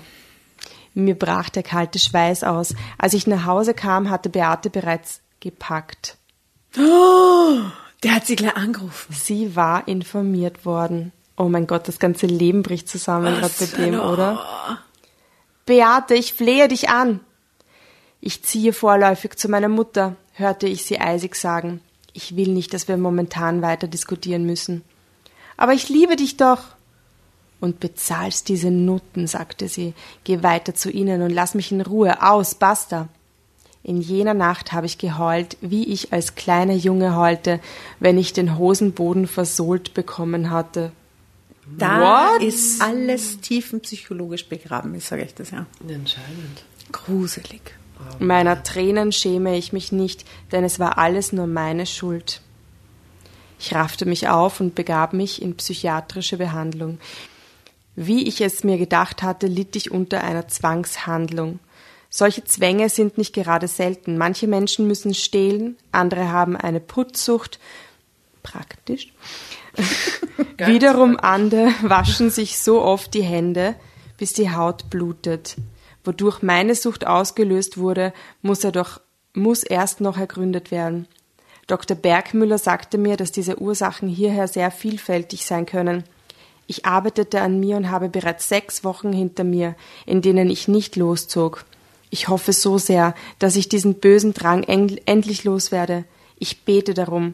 Mir 0.94 1.18
brach 1.18 1.50
der 1.50 1.64
kalte 1.64 2.00
Schweiß 2.00 2.44
aus. 2.44 2.76
Als 2.98 3.14
ich 3.14 3.28
nach 3.28 3.46
Hause 3.46 3.74
kam, 3.74 4.10
hatte 4.10 4.30
Beate 4.30 4.70
bereits 4.70 5.22
gepackt. 5.40 6.18
Der 6.76 8.16
hat 8.16 8.26
sie 8.26 8.36
gleich 8.36 8.56
angerufen. 8.56 9.14
Sie 9.14 9.56
war 9.56 9.88
informiert 9.88 10.66
worden. 10.66 11.12
Oh 11.36 11.50
mein 11.50 11.68
Gott, 11.68 11.88
das 11.88 12.00
ganze 12.00 12.28
Leben 12.28 12.62
bricht 12.62 12.88
zusammen 12.88 13.36
gerade 13.36 13.54
bei 13.60 13.66
dem, 13.66 14.00
oder? 14.00 14.80
Beate, 15.66 16.14
ich 16.14 16.34
flehe 16.34 16.68
dich 16.68 16.90
an. 16.90 17.22
Ich 18.22 18.44
ziehe 18.44 18.72
vorläufig 18.72 19.36
zu 19.38 19.50
meiner 19.50 19.70
Mutter, 19.70 20.16
hörte 20.34 20.68
ich 20.68 20.86
sie 20.86 21.00
eisig 21.00 21.36
sagen. 21.36 21.82
Ich 22.14 22.36
will 22.36 22.50
nicht, 22.50 22.74
dass 22.74 22.88
wir 22.88 22.98
momentan 22.98 23.62
weiter 23.62 23.88
diskutieren 23.88 24.46
müssen. 24.46 24.84
Aber 25.58 25.74
ich 25.74 25.90
liebe 25.90 26.16
dich 26.16 26.38
doch. 26.38 26.60
Und 27.64 27.80
bezahlst 27.80 28.50
diese 28.50 28.72
Nutten, 28.72 29.26
sagte 29.26 29.70
sie. 29.70 29.94
Geh 30.26 30.44
weiter 30.44 30.76
zu 30.76 30.92
ihnen 30.92 31.22
und 31.22 31.30
lass 31.30 31.56
mich 31.56 31.72
in 31.72 31.80
Ruhe. 31.80 32.22
Aus, 32.22 32.56
basta. 32.56 33.08
In 33.84 34.02
jener 34.02 34.34
Nacht 34.34 34.74
habe 34.74 34.86
ich 34.86 34.98
geheult, 34.98 35.56
wie 35.62 35.86
ich 35.86 36.12
als 36.12 36.36
kleiner 36.36 36.74
Junge 36.74 37.16
heulte, 37.16 37.62
wenn 38.02 38.18
ich 38.18 38.34
den 38.34 38.58
Hosenboden 38.58 39.28
versohlt 39.28 39.94
bekommen 39.94 40.50
hatte. 40.50 40.92
Da 41.78 42.34
What? 42.34 42.44
ist 42.44 42.82
alles 42.82 43.40
tiefenpsychologisch 43.40 44.50
begraben, 44.50 44.94
ich 44.96 45.06
sage 45.06 45.24
euch 45.24 45.34
das 45.34 45.52
ja. 45.52 45.66
Anscheinend. 45.80 46.66
Gruselig. 46.92 47.62
Meiner 48.20 48.62
Tränen 48.64 49.14
schäme 49.14 49.58
ich 49.58 49.72
mich 49.72 49.94
nicht, 49.94 50.26
denn 50.52 50.66
es 50.66 50.80
war 50.80 50.98
alles 50.98 51.32
nur 51.32 51.48
meine 51.48 51.86
Schuld. 51.86 52.42
Ich 53.58 53.74
raffte 53.74 54.06
mich 54.06 54.28
auf 54.28 54.60
und 54.60 54.76
begab 54.76 55.14
mich 55.14 55.42
in 55.42 55.56
psychiatrische 55.56 56.36
Behandlung. 56.36 57.00
Wie 57.96 58.28
ich 58.28 58.42
es 58.42 58.64
mir 58.64 58.78
gedacht 58.78 59.22
hatte, 59.22 59.48
litt 59.48 59.76
ich 59.76 59.92
unter 59.92 60.24
einer 60.24 60.48
Zwangshandlung. 60.48 61.60
Solche 62.10 62.44
Zwänge 62.44 62.90
sind 62.90 63.18
nicht 63.18 63.34
gerade 63.34 63.68
selten. 63.68 64.18
Manche 64.18 64.48
Menschen 64.48 64.88
müssen 64.88 65.14
stehlen, 65.14 65.78
andere 65.92 66.32
haben 66.32 66.56
eine 66.56 66.80
Putzsucht. 66.80 67.60
Praktisch. 68.44 69.14
Wiederum 70.58 71.18
andere 71.18 71.74
waschen 71.82 72.30
sich 72.30 72.60
so 72.60 72.82
oft 72.82 73.14
die 73.14 73.24
Hände, 73.24 73.76
bis 74.18 74.34
die 74.34 74.52
Haut 74.52 74.90
blutet. 74.90 75.56
Wodurch 76.04 76.42
meine 76.42 76.76
Sucht 76.76 77.08
ausgelöst 77.08 77.78
wurde, 77.78 78.14
muss 78.42 78.64
er 78.64 78.72
doch, 78.72 79.02
muss 79.34 79.64
erst 79.64 80.02
noch 80.02 80.18
ergründet 80.18 80.70
werden. 80.70 81.08
Dr. 81.68 81.96
Bergmüller 81.96 82.58
sagte 82.58 82.98
mir, 82.98 83.18
dass 83.18 83.32
diese 83.32 83.60
Ursachen 83.60 84.10
hierher 84.10 84.48
sehr 84.48 84.70
vielfältig 84.70 85.46
sein 85.46 85.66
können. 85.66 86.04
Ich 86.68 86.86
arbeitete 86.86 87.42
an 87.42 87.60
mir 87.60 87.78
und 87.78 87.92
habe 87.92 88.10
bereits 88.10 88.48
sechs 88.50 88.84
Wochen 88.84 89.12
hinter 89.12 89.44
mir, 89.44 89.76
in 90.06 90.22
denen 90.22 90.50
ich 90.50 90.68
nicht 90.68 90.96
loszog. 90.96 91.66
Ich 92.10 92.28
hoffe 92.28 92.54
so 92.54 92.78
sehr, 92.78 93.16
dass 93.40 93.56
ich 93.56 93.70
diesen 93.70 93.96
bösen 93.96 94.34
Drang 94.34 94.64
endlich 94.64 95.44
loswerde. 95.44 96.06
Ich 96.38 96.64
bete 96.64 96.94
darum. 96.94 97.34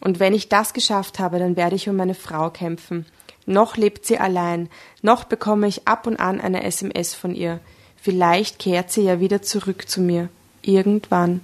Und 0.00 0.18
wenn 0.18 0.34
ich 0.34 0.48
das 0.48 0.72
geschafft 0.72 1.18
habe, 1.18 1.38
dann 1.38 1.56
werde 1.56 1.76
ich 1.76 1.88
um 1.88 1.96
meine 1.96 2.14
Frau 2.14 2.50
kämpfen. 2.50 3.06
Noch 3.46 3.76
lebt 3.76 4.06
sie 4.06 4.18
allein, 4.18 4.68
noch 5.02 5.24
bekomme 5.24 5.66
ich 5.66 5.88
ab 5.88 6.06
und 6.06 6.18
an 6.18 6.40
eine 6.40 6.62
SMS 6.62 7.14
von 7.14 7.34
ihr. 7.34 7.60
Vielleicht 8.00 8.58
kehrt 8.58 8.90
sie 8.90 9.02
ja 9.02 9.20
wieder 9.20 9.42
zurück 9.42 9.88
zu 9.88 10.00
mir. 10.00 10.28
Irgendwann. 10.62 11.40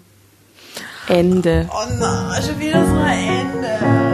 Ende. 1.09 1.69
Oh 1.73 1.93
nein, 1.99 2.43
schon 2.43 2.61
wieder 2.61 2.87
so 2.87 2.95
ein 2.95 3.19
Ende. 3.19 4.06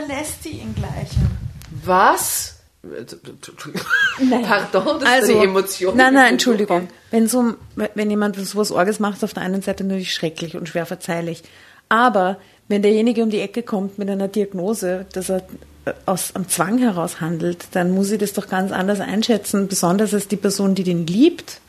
Verlässt 0.00 0.42
sie 0.42 0.50
ihn 0.50 0.74
gleich? 0.74 1.10
Was? 1.84 2.56
Pardon, 4.42 5.00
dass 5.00 5.20
da 5.20 5.26
die 5.26 5.32
Emotionen. 5.32 6.00
Also, 6.00 6.02
Nein, 6.02 6.14
nein, 6.14 6.32
Entschuldigung. 6.32 6.88
Wenn, 7.10 7.28
so, 7.28 7.54
wenn 7.94 8.10
jemand 8.10 8.36
sowas 8.36 8.72
Orges 8.72 9.00
macht, 9.00 9.18
ist 9.18 9.24
auf 9.24 9.34
der 9.34 9.42
einen 9.42 9.62
Seite 9.62 9.84
natürlich 9.84 10.14
schrecklich 10.14 10.56
und 10.56 10.68
schwer 10.68 10.86
verzeihlich. 10.86 11.42
Aber 11.88 12.38
wenn 12.68 12.82
derjenige 12.82 13.22
um 13.22 13.30
die 13.30 13.40
Ecke 13.40 13.62
kommt 13.62 13.98
mit 13.98 14.08
einer 14.08 14.28
Diagnose, 14.28 15.06
dass 15.12 15.28
er 15.28 15.42
äh, 15.84 15.92
aus 16.06 16.34
am 16.34 16.48
Zwang 16.48 16.78
heraus 16.78 17.20
handelt, 17.20 17.66
dann 17.72 17.90
muss 17.90 18.10
ich 18.10 18.18
das 18.18 18.32
doch 18.32 18.48
ganz 18.48 18.72
anders 18.72 19.00
einschätzen, 19.00 19.68
besonders 19.68 20.14
als 20.14 20.28
die 20.28 20.36
Person, 20.36 20.74
die 20.74 20.84
den 20.84 21.06
liebt. 21.06 21.60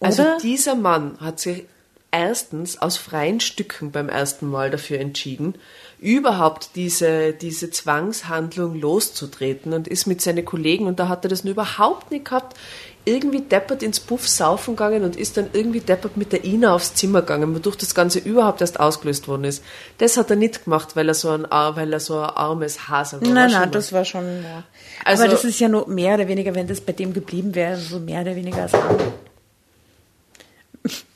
Oder? 0.00 0.08
Also 0.08 0.24
dieser 0.42 0.74
Mann 0.74 1.18
hat 1.20 1.38
sich 1.38 1.64
erstens 2.10 2.80
aus 2.80 2.96
freien 2.96 3.40
Stücken 3.40 3.92
beim 3.92 4.08
ersten 4.08 4.48
Mal 4.48 4.70
dafür 4.70 4.98
entschieden, 4.98 5.54
überhaupt 6.00 6.70
diese, 6.76 7.32
diese 7.32 7.70
Zwangshandlung 7.70 8.80
loszutreten 8.80 9.72
und 9.72 9.88
ist 9.88 10.06
mit 10.06 10.20
seinen 10.20 10.44
Kollegen, 10.44 10.86
und 10.86 10.98
da 11.00 11.08
hat 11.08 11.24
er 11.24 11.28
das 11.28 11.44
nur 11.44 11.52
überhaupt 11.52 12.10
nicht 12.10 12.26
gehabt, 12.26 12.56
irgendwie 13.04 13.40
deppert 13.40 13.82
ins 13.82 14.00
Puff 14.00 14.28
saufen 14.28 14.76
gegangen 14.76 15.02
und 15.02 15.16
ist 15.16 15.38
dann 15.38 15.48
irgendwie 15.54 15.80
deppert 15.80 16.16
mit 16.18 16.32
der 16.32 16.44
Ina 16.44 16.74
aufs 16.74 16.94
Zimmer 16.94 17.22
gegangen, 17.22 17.54
wodurch 17.54 17.76
das 17.76 17.94
Ganze 17.94 18.18
überhaupt 18.18 18.60
erst 18.60 18.78
ausgelöst 18.80 19.28
worden 19.28 19.44
ist. 19.44 19.64
Das 19.96 20.16
hat 20.18 20.28
er 20.30 20.36
nicht 20.36 20.64
gemacht, 20.64 20.94
weil 20.94 21.08
er 21.08 21.14
so 21.14 21.30
ein, 21.30 21.46
weil 21.50 21.92
er 21.92 22.00
so 22.00 22.18
ein 22.18 22.28
armes 22.30 22.88
Haser 22.88 23.20
war. 23.22 23.28
Nein, 23.28 23.50
nein, 23.50 23.70
das 23.70 23.92
war 23.94 24.04
schon. 24.04 24.24
Ja. 24.44 24.62
Also- 25.04 25.22
Aber 25.22 25.32
das 25.32 25.44
ist 25.44 25.58
ja 25.58 25.68
nur 25.68 25.88
mehr 25.88 26.14
oder 26.14 26.28
weniger, 26.28 26.54
wenn 26.54 26.66
das 26.66 26.82
bei 26.82 26.92
dem 26.92 27.14
geblieben 27.14 27.54
wäre, 27.54 27.76
so 27.78 27.98
mehr 27.98 28.20
oder 28.20 28.36
weniger 28.36 28.62
als 28.62 28.74
harmlos, 28.74 29.00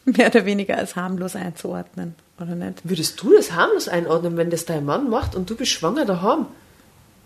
mehr 0.16 0.26
oder 0.28 0.44
weniger 0.44 0.76
als 0.76 0.96
harmlos 0.96 1.36
einzuordnen, 1.36 2.14
oder 2.40 2.54
nicht? 2.54 2.80
Würdest 2.84 3.20
du 3.22 3.34
das 3.34 3.52
harmlos 3.52 3.88
einordnen, 3.88 4.36
wenn 4.36 4.50
das 4.50 4.64
dein 4.64 4.84
Mann 4.84 5.08
macht 5.10 5.34
und 5.34 5.48
du 5.48 5.56
bist 5.56 5.72
schwanger 5.72 6.04
daheim? 6.04 6.46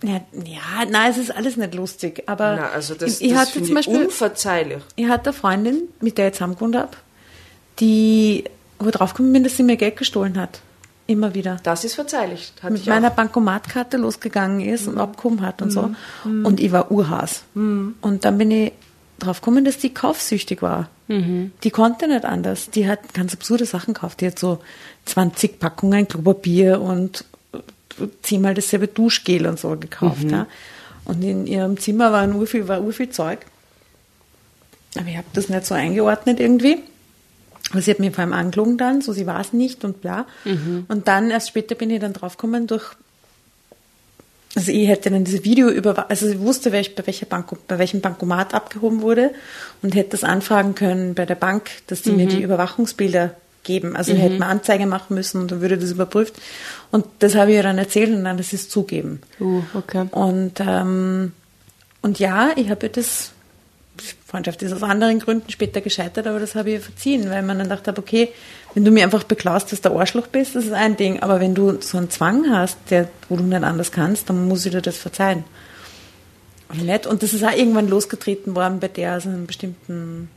Ja, 0.02 0.20
ja 0.44 0.84
nein, 0.90 1.10
es 1.10 1.18
ist 1.18 1.34
alles 1.34 1.56
nicht 1.56 1.74
lustig. 1.74 2.22
Aber 2.26 2.56
Na, 2.56 2.68
also 2.68 2.94
das, 2.94 3.20
ich, 3.20 3.28
ich 3.28 3.32
das 3.32 3.40
hatte 3.40 3.52
zum 3.54 3.62
ich 3.64 3.74
Beispiel, 3.74 4.04
unverzeihlich. 4.04 4.82
ich 4.94 5.08
hatte 5.08 5.30
eine 5.30 5.38
Freundin, 5.38 5.82
mit 6.00 6.18
der 6.18 6.28
ich 6.28 6.34
zusammengewohnt 6.34 6.76
habe, 6.76 6.90
die, 7.80 8.44
wo 8.78 8.90
draufgekommen 8.90 9.32
bin, 9.32 9.44
dass 9.44 9.56
sie 9.56 9.62
mir 9.62 9.76
Geld 9.76 9.96
gestohlen 9.96 10.38
hat. 10.38 10.60
Immer 11.08 11.34
wieder. 11.34 11.58
Das 11.62 11.84
ist 11.84 11.94
verzeihlich. 11.94 12.52
Hatte 12.60 12.72
mit 12.72 12.82
ich 12.82 12.88
meiner 12.88 13.08
auch. 13.08 13.12
Mhm. 13.12 13.16
Bankomatkarte 13.16 13.96
losgegangen 13.96 14.60
ist 14.60 14.88
und 14.88 14.98
abgehoben 14.98 15.40
hat 15.40 15.62
und 15.62 15.70
so. 15.70 15.90
Und 16.24 16.58
ich 16.58 16.72
war 16.72 16.90
Urhaas. 16.90 17.44
Mhm. 17.54 17.94
Und 18.00 18.24
dann 18.24 18.38
bin 18.38 18.50
ich 18.50 18.72
drauf 19.20 19.40
gekommen, 19.40 19.64
dass 19.64 19.78
die 19.78 19.94
kaufsüchtig 19.94 20.62
war. 20.62 20.88
Mhm. 21.08 21.52
Die 21.62 21.70
konnte 21.70 22.08
nicht 22.08 22.24
anders. 22.24 22.70
Die 22.70 22.88
hat 22.88 23.14
ganz 23.14 23.34
absurde 23.34 23.64
Sachen 23.64 23.94
gekauft. 23.94 24.20
Die 24.20 24.26
hat 24.26 24.38
so 24.38 24.58
20 25.06 25.58
Packungen 25.58 26.08
Klopapier 26.08 26.80
und 26.80 27.24
zehnmal 28.22 28.54
dasselbe 28.54 28.88
Duschgel 28.88 29.46
und 29.46 29.58
so 29.58 29.76
gekauft. 29.76 30.24
Mhm. 30.24 30.30
Ja. 30.30 30.46
Und 31.04 31.22
in 31.22 31.46
ihrem 31.46 31.78
Zimmer 31.78 32.12
war 32.12 32.28
urviel, 32.28 32.68
war 32.68 32.82
urviel 32.82 33.10
Zeug. 33.10 33.38
Aber 34.98 35.06
ich 35.08 35.16
habe 35.16 35.26
das 35.32 35.48
nicht 35.48 35.66
so 35.66 35.74
eingeordnet 35.74 36.40
irgendwie. 36.40 36.78
Aber 37.70 37.82
sie 37.82 37.90
hat 37.90 37.98
mir 37.98 38.12
vor 38.12 38.22
allem 38.22 38.32
angelogen 38.32 38.78
dann, 38.78 39.00
so 39.02 39.12
sie 39.12 39.26
war 39.26 39.40
es 39.40 39.52
nicht 39.52 39.84
und 39.84 40.00
bla. 40.00 40.26
Und 40.88 41.08
dann 41.08 41.30
erst 41.30 41.48
später 41.48 41.74
bin 41.74 41.90
ich 41.90 42.00
dann 42.00 42.12
draufgekommen 42.12 42.66
durch, 42.66 42.84
also 44.56 44.72
ich 44.72 44.88
hätte 44.88 45.10
dann 45.10 45.24
dieses 45.24 45.44
Video 45.44 45.68
über, 45.68 46.08
also 46.08 46.26
ich 46.26 46.40
wusste, 46.40 46.72
welch, 46.72 46.94
bei, 46.94 47.06
welcher 47.06 47.26
Bank, 47.26 47.46
bei 47.68 47.78
welchem 47.78 48.00
Bankomat 48.00 48.54
abgehoben 48.54 49.02
wurde 49.02 49.32
und 49.82 49.94
hätte 49.94 50.10
das 50.10 50.24
anfragen 50.24 50.74
können 50.74 51.14
bei 51.14 51.26
der 51.26 51.34
Bank, 51.34 51.70
dass 51.88 52.00
die 52.00 52.12
mir 52.12 52.26
die 52.26 52.40
Überwachungsbilder 52.40 53.34
geben. 53.64 53.96
Also 53.96 54.12
ich 54.12 54.18
hätte 54.18 54.38
man 54.38 54.48
Anzeige 54.48 54.86
machen 54.86 55.14
müssen 55.14 55.42
und 55.42 55.52
dann 55.52 55.60
würde 55.60 55.76
das 55.76 55.90
überprüft. 55.90 56.36
Und 56.90 57.04
das 57.18 57.34
habe 57.34 57.50
ich 57.50 57.58
ihr 57.58 57.62
dann 57.64 57.76
erzählt 57.76 58.10
und 58.14 58.24
dann, 58.24 58.38
das 58.38 58.54
ist 58.54 58.70
zugeben. 58.70 59.20
Uh, 59.38 59.62
okay. 59.74 60.06
Und, 60.12 60.58
ähm, 60.60 61.32
und 62.00 62.18
ja, 62.18 62.52
ich 62.56 62.70
habe 62.70 62.86
ihr 62.86 62.92
das 62.92 63.32
Freundschaft 64.26 64.62
ist 64.62 64.72
aus 64.72 64.82
anderen 64.82 65.18
Gründen 65.18 65.50
später 65.50 65.80
gescheitert, 65.80 66.26
aber 66.26 66.38
das 66.38 66.54
habe 66.54 66.70
ich 66.70 66.74
ihr 66.76 66.80
verziehen, 66.80 67.30
weil 67.30 67.42
man 67.42 67.58
dann 67.58 67.68
dachte, 67.68 67.94
okay, 67.96 68.30
wenn 68.76 68.84
du 68.84 68.90
mir 68.90 69.04
einfach 69.04 69.24
beklaust, 69.24 69.72
dass 69.72 69.80
du 69.80 69.88
der 69.88 69.98
Arschloch 69.98 70.26
bist, 70.26 70.54
das 70.54 70.66
ist 70.66 70.72
ein 70.74 70.98
Ding, 70.98 71.22
aber 71.22 71.40
wenn 71.40 71.54
du 71.54 71.80
so 71.80 71.96
einen 71.96 72.10
Zwang 72.10 72.50
hast, 72.50 72.76
der, 72.90 73.08
wo 73.30 73.36
du 73.36 73.42
nicht 73.42 73.64
anders 73.64 73.90
kannst, 73.90 74.28
dann 74.28 74.46
muss 74.46 74.66
ich 74.66 74.72
dir 74.72 74.82
das 74.82 74.98
verzeihen. 74.98 75.44
Oder 76.68 76.82
nicht? 76.82 77.06
Und 77.06 77.22
das 77.22 77.32
ist 77.32 77.42
auch 77.42 77.56
irgendwann 77.56 77.88
losgetreten 77.88 78.54
worden 78.54 78.78
bei 78.78 78.88
der, 78.88 79.12
also 79.12 79.30
einem 79.30 79.46
bestimmten, 79.46 80.28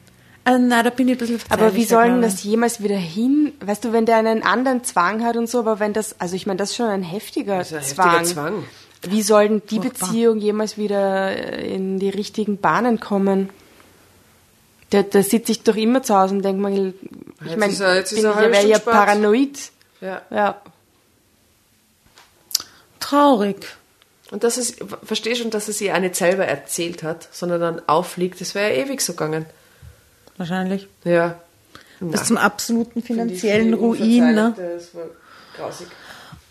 also 0.46 0.64
na, 0.66 0.84
da 0.84 0.90
bin 0.90 1.10
ich 1.10 1.16
ein 1.16 1.18
bisschen 1.18 1.40
Aber 1.50 1.76
wie 1.76 1.84
verzeihlicher, 1.84 1.96
soll 1.96 2.06
denn 2.14 2.22
das 2.22 2.42
jemals 2.42 2.82
wieder 2.82 2.96
hin? 2.96 3.52
Weißt 3.60 3.84
du, 3.84 3.92
wenn 3.92 4.06
der 4.06 4.16
einen 4.16 4.42
anderen 4.42 4.86
Zwang 4.86 5.22
hat 5.26 5.36
und 5.36 5.50
so, 5.50 5.60
aber 5.60 5.82
wenn 5.82 5.92
das, 5.92 6.16
also 6.22 6.38
ich 6.38 6.48
meine, 6.48 6.60
das 6.60 6.70
ist 6.70 6.78
schon 6.78 6.88
ein 6.88 7.04
heftiger, 7.04 7.60
ist 7.60 7.74
ein 7.74 7.84
Zwang. 7.84 8.20
heftiger 8.20 8.34
Zwang. 8.34 8.64
Wie 9.02 9.22
soll 9.22 9.50
denn 9.50 9.62
die 9.70 9.82
Furchtbar. 9.82 10.08
Beziehung 10.08 10.40
jemals 10.40 10.78
wieder 10.78 11.32
äh, 11.36 11.76
in 11.76 12.00
die 12.00 12.10
richtigen 12.10 12.58
Bahnen 12.58 13.02
kommen? 13.02 13.50
Da, 14.90 15.04
da 15.04 15.22
sitze 15.22 15.52
ich 15.52 15.64
doch 15.64 15.76
immer 15.76 16.02
zu 16.02 16.18
Hause 16.18 16.36
und 16.36 16.42
denke 16.44 16.62
mal, 16.62 16.94
ich 17.46 17.58
meine, 17.58 17.72
ich 17.72 17.80
wäre 17.80 18.68
ja 18.68 18.80
paranoid. 18.80 19.72
Ja. 20.02 20.22
Ja. 20.32 20.62
Traurig. 23.00 23.66
Und 24.32 24.44
dass 24.44 24.58
es, 24.58 24.76
verstehe 25.04 25.36
schon, 25.36 25.50
dass 25.50 25.68
es 25.68 25.82
ihr 25.82 25.96
auch 25.96 26.00
nicht 26.00 26.16
selber 26.16 26.46
erzählt 26.46 27.04
hat, 27.04 27.28
sondern 27.32 27.62
dann 27.62 27.82
auffliegt, 27.88 28.40
das 28.42 28.54
wäre 28.56 28.76
ja 28.76 28.86
ewig 28.86 29.02
so 29.02 29.14
gegangen. 29.14 29.46
Wahrscheinlich. 30.38 30.88
Ja. 31.04 31.40
Bis 32.00 32.24
zum 32.26 32.38
absoluten 32.38 33.04
finanziellen 33.04 33.74
ich 33.74 33.80
Ruin, 33.80 34.34
ne? 34.34 34.56
Das 34.56 34.96
war 34.96 35.06
grausig. 35.58 35.88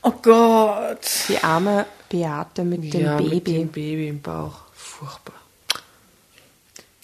Oh 0.03 0.13
Gott. 0.23 0.99
Die 1.29 1.39
arme 1.43 1.87
Beate 2.09 2.65
mit 2.65 2.93
dem 2.93 3.01
ja, 3.01 3.17
Baby. 3.17 3.35
mit 3.35 3.47
dem 3.47 3.69
Baby 3.69 4.09
im 4.09 4.21
Bauch. 4.21 4.57
Furchtbar. 4.75 5.35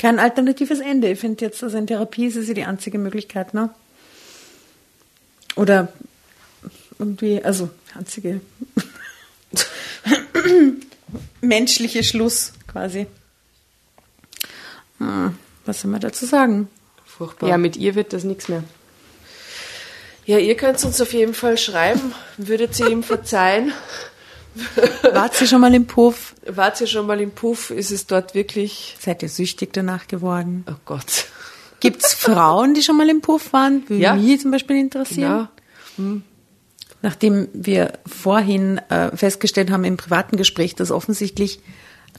Kein 0.04 0.18
alternatives 0.18 0.80
Ende. 0.80 1.08
Ich 1.08 1.18
finde 1.18 1.46
jetzt, 1.46 1.62
also 1.62 1.78
in 1.78 1.86
Therapie 1.86 2.26
ist 2.26 2.36
es 2.36 2.46
ja 2.46 2.52
die 2.52 2.64
einzige 2.64 2.98
Möglichkeit, 2.98 3.54
ne? 3.54 3.70
Oder 5.56 5.90
irgendwie, 6.98 7.42
also 7.42 7.70
einzige 7.94 8.42
menschliche 11.40 12.04
Schluss 12.04 12.52
quasi. 12.66 13.06
Hm, 14.98 15.38
was 15.64 15.80
soll 15.80 15.90
man 15.90 16.02
dazu 16.02 16.26
sagen? 16.26 16.68
Furchtbar. 17.06 17.48
Ja, 17.48 17.56
mit 17.56 17.78
ihr 17.78 17.94
wird 17.94 18.12
das 18.12 18.24
nichts 18.24 18.48
mehr. 18.48 18.62
Ja, 20.26 20.36
ihr 20.36 20.54
könnt 20.54 20.84
uns 20.84 21.00
auf 21.00 21.14
jeden 21.14 21.32
Fall 21.32 21.56
schreiben. 21.56 22.12
Würdet 22.36 22.78
ihr 22.78 22.90
ihm 22.90 23.04
verzeihen? 23.04 23.72
Wart 25.12 25.34
sie 25.34 25.46
schon 25.46 25.60
mal 25.60 25.74
im 25.74 25.86
Puff? 25.86 26.34
Wart 26.46 26.80
ihr 26.80 26.86
schon 26.86 27.06
mal 27.06 27.20
im 27.20 27.30
Puff? 27.32 27.70
Ist 27.70 27.90
es 27.90 28.06
dort 28.06 28.34
wirklich. 28.34 28.96
Seid 29.00 29.22
ihr 29.22 29.28
süchtig 29.28 29.72
danach 29.72 30.06
geworden? 30.06 30.64
Oh 30.70 30.74
Gott. 30.84 31.26
Gibt's 31.80 32.14
Frauen, 32.14 32.74
die 32.74 32.82
schon 32.82 32.96
mal 32.96 33.08
im 33.10 33.20
Puff 33.20 33.52
waren? 33.52 33.88
Würde 33.88 34.02
Ja. 34.02 34.14
mich 34.14 34.40
zum 34.40 34.50
Beispiel 34.52 34.76
interessieren. 34.76 35.48
Genau. 35.96 36.20
Nachdem 37.02 37.48
wir 37.52 37.92
vorhin 38.06 38.78
äh, 38.88 39.14
festgestellt 39.16 39.70
haben 39.70 39.84
im 39.84 39.96
privaten 39.98 40.36
Gespräch, 40.36 40.74
dass 40.74 40.90
offensichtlich 40.90 41.60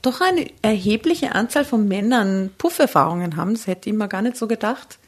doch 0.03 0.21
eine 0.21 0.47
erhebliche 0.61 1.33
Anzahl 1.33 1.65
von 1.65 1.87
Männern 1.87 2.51
Pufferfahrungen 2.57 3.37
haben, 3.37 3.53
das 3.53 3.65
hätte 3.65 3.89
ich 3.89 3.95
mir 3.95 4.07
gar 4.07 4.21
nicht 4.21 4.37
so 4.37 4.47
gedacht, 4.47 4.99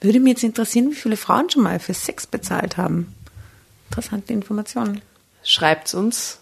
würde 0.00 0.20
mich 0.20 0.32
jetzt 0.34 0.42
interessieren, 0.44 0.90
wie 0.90 0.94
viele 0.94 1.16
Frauen 1.16 1.48
schon 1.48 1.62
mal 1.62 1.78
für 1.78 1.94
Sex 1.94 2.26
bezahlt 2.26 2.76
haben. 2.76 3.14
Interessante 3.88 4.32
Informationen. 4.34 5.00
Schreibt's 5.42 5.94
uns. 5.94 6.40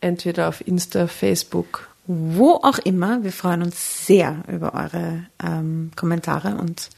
Entweder 0.00 0.48
auf 0.48 0.66
Insta, 0.66 1.06
Facebook. 1.06 1.88
Wo 2.06 2.54
auch 2.54 2.78
immer, 2.78 3.22
wir 3.22 3.32
freuen 3.32 3.62
uns 3.62 4.06
sehr 4.06 4.42
über 4.48 4.74
eure 4.74 5.24
ähm, 5.42 5.90
Kommentare 5.94 6.56
und 6.56 6.90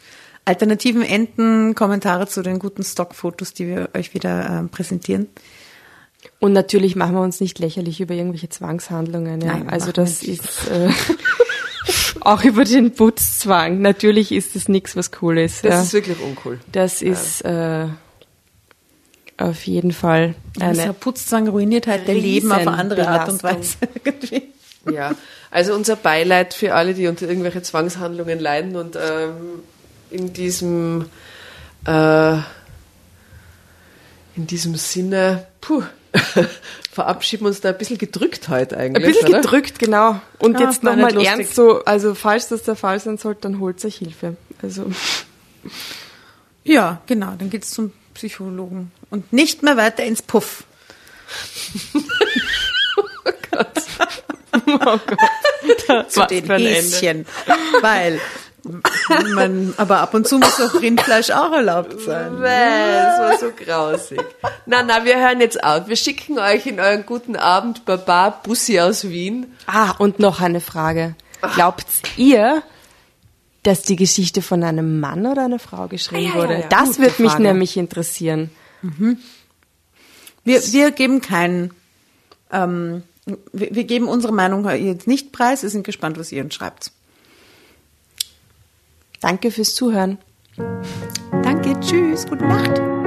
alternativen 0.45 1.03
Enden, 1.03 1.75
Kommentare 1.75 2.27
zu 2.27 2.43
den 2.43 2.59
guten 2.59 2.83
Stockfotos, 2.83 3.53
die 3.53 3.67
wir 3.67 3.91
euch 3.95 4.15
wieder 4.15 4.49
ähm, 4.49 4.69
präsentieren. 4.69 5.29
Und 6.38 6.53
natürlich 6.53 6.97
machen 6.97 7.15
wir 7.15 7.23
uns 7.23 7.41
nicht 7.41 7.59
lächerlich 7.59 8.01
über 8.01 8.15
irgendwelche 8.15 8.49
Zwangshandlungen. 8.49 9.41
Ja. 9.41 9.55
Nein, 9.55 9.69
also 9.69 9.93
das 9.93 10.23
ist 10.23 10.69
äh, 10.69 10.91
auch 12.21 12.45
über 12.45 12.65
den 12.65 12.93
Putzzwang. 12.93 13.81
Natürlich 13.81 14.33
ist 14.33 14.55
das 14.55 14.69
nichts, 14.69 14.97
was 14.97 15.11
cool 15.21 15.38
ist. 15.38 15.65
Das 15.65 15.75
ja. 15.75 15.83
ist 15.83 15.93
wirklich 15.93 16.21
uncool. 16.21 16.61
Das 16.71 17.03
ist 17.03 17.45
äh, 17.45 17.87
auf 19.38 19.64
jeden 19.66 19.92
Fall 19.92 20.35
Also 20.61 20.83
eine. 20.83 20.92
Putzzwang 20.92 21.49
ruiniert 21.49 21.87
halt 21.87 22.07
der 22.07 22.14
Leben 22.14 22.51
auf 22.53 22.59
eine 22.59 22.73
andere 22.73 23.09
Art 23.09 23.29
und 23.29 23.42
Weise. 23.42 23.77
Ja, 24.92 25.12
also 25.53 25.75
unser 25.75 25.95
Beileid 25.95 26.55
für 26.55 26.75
alle, 26.75 26.92
die 26.92 27.07
unter 27.07 27.29
irgendwelche 27.29 27.62
Zwangshandlungen 27.62 28.40
leiden 28.40 28.75
und 28.75 28.97
ähm, 28.97 29.61
in 30.11 30.33
diesem 30.33 31.07
äh, 31.87 32.33
in 34.35 34.47
diesem 34.49 34.75
Sinne, 34.75 35.47
puh, 35.61 35.85
verabschieden 36.90 37.45
wir 37.45 37.49
uns 37.51 37.61
da 37.61 37.68
ein 37.68 37.79
bisschen 37.79 37.99
gedrückt 37.99 38.49
heute 38.49 38.77
Ein 38.77 38.97
eigentlich. 38.97 39.14
bisschen 39.14 39.29
oder? 39.29 39.40
gedrückt, 39.40 39.79
genau. 39.79 40.21
Und 40.40 40.59
Ja, 40.59 40.66
jetzt 40.66 40.83
war 40.83 40.97
nochmal 40.97 41.25
ernst 41.25 41.55
so, 41.55 41.85
also 41.85 42.16
falls 42.16 42.49
das 42.49 42.64
der 42.64 42.75
Fall 42.75 42.99
sein 42.99 43.18
sollte, 43.18 43.42
dann 43.42 43.61
holt 43.61 43.85
euch 43.85 43.97
Hilfe. 43.99 44.37
Also 44.62 44.87
Ja, 46.64 47.01
genau, 47.07 47.35
dann 47.38 47.51
geht's 47.51 47.71
zum 47.71 47.92
Psychologen. 48.14 48.92
Und 49.11 49.33
nicht 49.33 49.62
mehr 49.62 49.77
weiter 49.77 50.05
ins 50.05 50.22
Puff. 50.22 50.64
Zu 56.09 56.20
was 56.20 56.27
den 56.29 56.46
für 56.46 56.55
ein 56.55 56.66
Ende. 56.66 56.75
Häschen. 56.75 57.27
Weil 57.81 58.20
man, 59.35 59.75
aber 59.77 60.01
ab 60.01 60.14
und 60.14 60.29
zu 60.29 60.38
muss 60.38 60.61
auch 60.61 60.81
Rindfleisch 60.81 61.31
auch 61.31 61.53
erlaubt 61.53 62.01
sein. 62.01 62.40
Das 62.40 63.18
war 63.18 63.38
so 63.38 63.51
grausig. 63.51 64.20
Na, 64.66 64.83
na, 64.83 65.05
wir 65.05 65.18
hören 65.18 65.40
jetzt 65.40 65.62
auf. 65.62 65.88
Wir 65.88 65.96
schicken 65.96 66.38
euch 66.38 66.66
in 66.66 66.79
euren 66.79 67.05
guten 67.05 67.35
Abend 67.35 67.85
Baba 67.85 68.31
Bussi 68.31 68.79
aus 68.81 69.09
Wien. 69.09 69.57
Ah, 69.66 69.92
und 69.98 70.20
noch 70.20 70.40
eine 70.40 70.61
Frage. 70.61 71.16
Glaubt 71.55 71.87
ihr, 72.16 72.62
dass 73.62 73.83
die 73.83 73.96
Geschichte 73.96 74.42
von 74.42 74.62
einem 74.64 74.98
Mann 75.01 75.25
oder 75.27 75.44
einer 75.44 75.59
Frau 75.59 75.87
geschrieben 75.88 76.25
Ah, 76.25 76.29
ja, 76.29 76.35
ja, 76.35 76.42
wurde? 76.48 76.61
ja. 76.62 76.68
Das 76.68 76.88
Gute 76.90 77.01
wird 77.03 77.18
mich 77.20 77.31
Frage. 77.33 77.42
nämlich 77.44 77.77
interessieren. 77.77 78.51
Wir, 80.44 80.61
wir 80.72 80.90
geben 80.90 81.20
keinen, 81.20 81.72
ähm, 82.51 83.03
wir, 83.53 83.75
wir 83.75 83.85
geben 83.85 84.09
unsere 84.09 84.33
Meinung 84.33 84.68
jetzt 84.68 85.07
nicht 85.07 85.31
preis. 85.33 85.62
Wir 85.62 85.70
sind 85.70 85.85
gespannt, 85.85 86.18
was 86.18 86.33
ihr 86.33 86.42
uns 86.44 86.55
schreibt. 86.55 86.90
Danke 89.20 89.53
fürs 89.53 89.75
Zuhören. 89.75 90.18
Danke, 91.42 91.79
tschüss, 91.81 92.27
gute 92.27 92.44
Nacht. 92.44 93.02